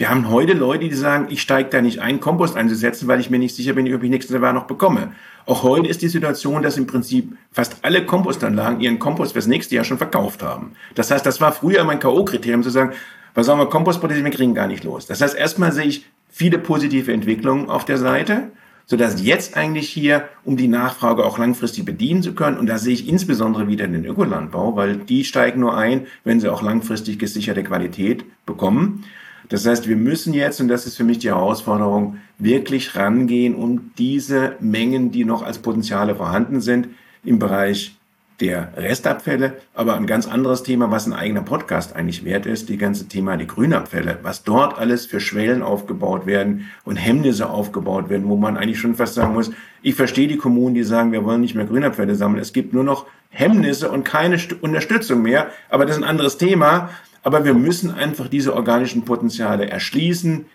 [0.00, 3.28] Wir haben heute Leute, die sagen, ich steige da nicht ein, Kompost einzusetzen, weil ich
[3.28, 5.12] mir nicht sicher bin, ob ich nächstes Jahr noch bekomme.
[5.44, 9.74] Auch heute ist die Situation, dass im Prinzip fast alle Kompostanlagen ihren Kompost fürs nächste
[9.74, 10.72] Jahr schon verkauft haben.
[10.94, 12.94] Das heißt, das war früher mein K.O.-Kriterium zu sagen,
[13.34, 15.04] was sollen wir Kompost produzieren, wir kriegen gar nicht los.
[15.04, 18.52] Das heißt, erstmal sehe ich viele positive Entwicklungen auf der Seite,
[18.86, 22.94] sodass jetzt eigentlich hier, um die Nachfrage auch langfristig bedienen zu können, und da sehe
[22.94, 27.62] ich insbesondere wieder den Ökolandbau, weil die steigen nur ein, wenn sie auch langfristig gesicherte
[27.62, 29.04] Qualität bekommen.
[29.50, 33.90] Das heißt, wir müssen jetzt, und das ist für mich die Herausforderung, wirklich rangehen, um
[33.98, 36.88] diese Mengen, die noch als Potenziale vorhanden sind,
[37.24, 37.96] im Bereich
[38.40, 42.78] der Restabfälle, aber ein ganz anderes Thema, was ein eigener Podcast eigentlich wert ist, die
[42.78, 48.28] ganze Thema die Grünabfälle, was dort alles für Schwellen aufgebaut werden und Hemmnisse aufgebaut werden,
[48.28, 49.50] wo man eigentlich schon fast sagen muss,
[49.82, 52.84] ich verstehe die Kommunen, die sagen, wir wollen nicht mehr Grünabfälle sammeln, es gibt nur
[52.84, 56.90] noch Hemmnisse und keine Unterstützung mehr, aber das ist ein anderes Thema,
[57.22, 60.46] aber wir müssen einfach diese organischen Potenziale erschließen,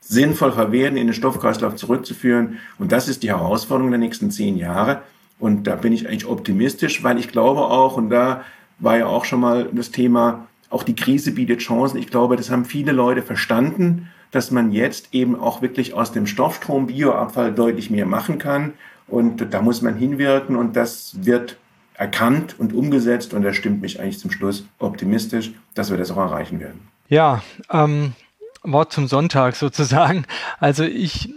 [0.00, 5.02] sinnvoll verwerten, in den Stoffkreislauf zurückzuführen und das ist die Herausforderung der nächsten zehn Jahre.
[5.38, 8.42] Und da bin ich eigentlich optimistisch, weil ich glaube auch, und da
[8.78, 11.98] war ja auch schon mal das Thema, auch die Krise bietet Chancen.
[11.98, 16.26] Ich glaube, das haben viele Leute verstanden, dass man jetzt eben auch wirklich aus dem
[16.26, 18.72] Stoffstrom Bioabfall deutlich mehr machen kann.
[19.08, 21.56] Und da muss man hinwirken und das wird
[21.96, 23.34] erkannt und umgesetzt.
[23.34, 26.88] Und das stimmt mich eigentlich zum Schluss optimistisch, dass wir das auch erreichen werden.
[27.08, 28.14] Ja, ähm,
[28.62, 30.24] Wort zum Sonntag sozusagen.
[30.58, 31.30] Also ich,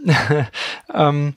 [0.93, 1.35] ähm,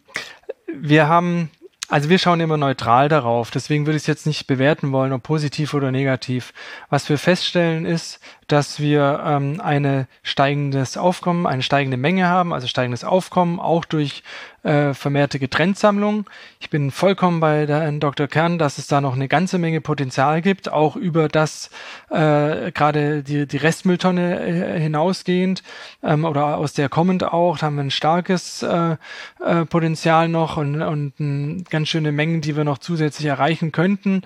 [0.67, 1.51] wir haben
[1.93, 3.51] also wir schauen immer neutral darauf.
[3.51, 6.55] Deswegen würde ich es jetzt nicht bewerten wollen, ob positiv oder negativ.
[6.89, 8.19] Was wir feststellen ist,
[8.53, 14.23] dass wir ähm, eine steigendes Aufkommen, eine steigende Menge haben, also steigendes Aufkommen, auch durch
[14.63, 16.29] äh, vermehrte Getrenntsammlung.
[16.61, 18.29] Ich bin vollkommen bei der Herrn Dr.
[18.29, 21.71] Kern, dass es da noch eine ganze Menge Potenzial gibt, auch über das
[22.11, 25.63] äh, gerade die, die Restmülltonne äh, hinausgehend
[26.03, 28.97] ähm, oder aus der kommend auch, da haben wir ein starkes äh,
[29.45, 34.23] äh, Potenzial noch und, und ein, ganz schöne Mengen, die wir noch zusätzlich erreichen könnten.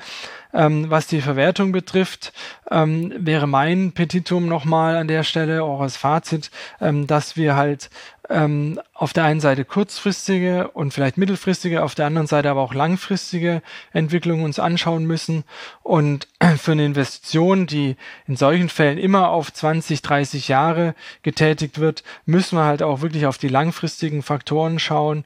[0.56, 2.32] Ähm, was die Verwertung betrifft,
[2.70, 6.50] ähm, wäre mein Petitum nochmal an der Stelle, auch als Fazit,
[6.80, 7.90] ähm, dass wir halt
[8.28, 12.74] ähm, auf der einen Seite kurzfristige und vielleicht mittelfristige, auf der anderen Seite aber auch
[12.74, 13.62] langfristige
[13.92, 15.44] Entwicklungen uns anschauen müssen.
[15.82, 17.96] Und für eine Investition, die
[18.26, 23.26] in solchen Fällen immer auf 20, 30 Jahre getätigt wird, müssen wir halt auch wirklich
[23.26, 25.24] auf die langfristigen Faktoren schauen.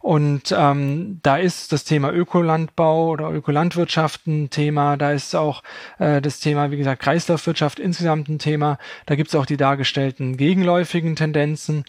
[0.00, 4.96] Und ähm, da ist das Thema Ökolandbau oder Ökolandwirtschaft ein Thema.
[4.96, 5.62] Da ist auch
[5.98, 8.78] äh, das Thema, wie gesagt, Kreislaufwirtschaft insgesamt ein Thema.
[9.06, 11.84] Da gibt es auch die dargestellten gegenläufigen Tendenzen.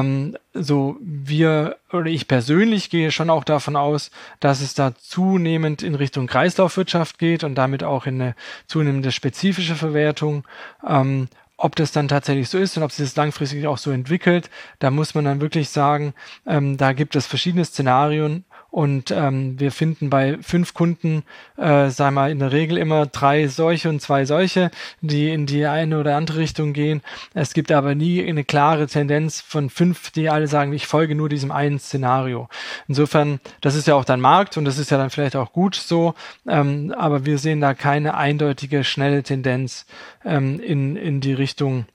[0.00, 5.82] Ähm, so wir oder ich persönlich gehe schon auch davon aus, dass es da zunehmend
[5.82, 8.34] in Richtung Kreislaufwirtschaft geht und damit auch in eine
[8.66, 10.44] zunehmende spezifische Verwertung.
[10.86, 14.48] Ähm, ob das dann tatsächlich so ist und ob sich das langfristig auch so entwickelt,
[14.78, 16.14] da muss man dann wirklich sagen,
[16.46, 21.24] ähm, da gibt es verschiedene Szenarien und ähm, wir finden bei fünf Kunden,
[21.56, 25.66] äh, sagen wir in der Regel immer drei solche und zwei solche, die in die
[25.66, 27.02] eine oder andere Richtung gehen.
[27.34, 31.28] Es gibt aber nie eine klare Tendenz von fünf, die alle sagen, ich folge nur
[31.28, 32.48] diesem einen Szenario.
[32.86, 35.74] Insofern, das ist ja auch dein Markt und das ist ja dann vielleicht auch gut
[35.74, 36.14] so,
[36.46, 39.86] ähm, aber wir sehen da keine eindeutige, schnelle Tendenz
[40.24, 41.86] ähm, in, in die Richtung,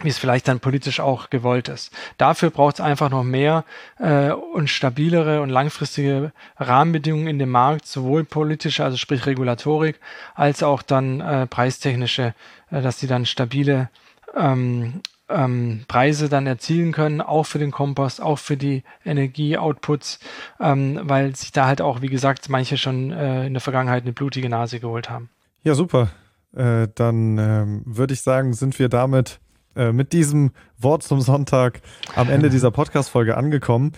[0.00, 1.92] wie es vielleicht dann politisch auch gewollt ist.
[2.18, 3.64] Dafür braucht es einfach noch mehr
[3.98, 9.98] äh, und stabilere und langfristige Rahmenbedingungen in dem Markt, sowohl politische, also sprich Regulatorik,
[10.34, 12.34] als auch dann äh, preistechnische,
[12.70, 13.90] äh, dass sie dann stabile
[14.36, 20.20] ähm, ähm, Preise dann erzielen können, auch für den Kompost, auch für die Energieoutputs,
[20.60, 24.12] ähm, weil sich da halt auch, wie gesagt, manche schon äh, in der Vergangenheit eine
[24.12, 25.28] blutige Nase geholt haben.
[25.64, 26.08] Ja, super.
[26.56, 29.40] Äh, dann ähm, würde ich sagen, sind wir damit
[29.76, 31.80] äh, mit diesem Wort zum Sonntag
[32.14, 33.92] am Ende dieser Podcast-Folge angekommen.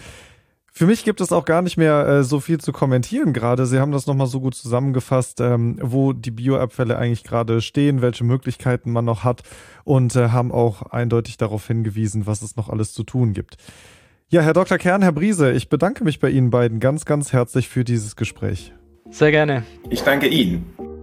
[0.73, 3.67] Für mich gibt es auch gar nicht mehr äh, so viel zu kommentieren gerade.
[3.67, 8.25] Sie haben das nochmal so gut zusammengefasst, ähm, wo die Bioabfälle eigentlich gerade stehen, welche
[8.25, 9.43] Möglichkeiten man noch hat
[9.85, 13.57] und äh, haben auch eindeutig darauf hingewiesen, was es noch alles zu tun gibt.
[14.29, 14.79] Ja, Herr Dr.
[14.79, 18.73] Kern, Herr Briese, ich bedanke mich bei Ihnen beiden ganz, ganz herzlich für dieses Gespräch.
[19.11, 19.65] Sehr gerne.
[19.91, 21.00] Ich danke Ihnen.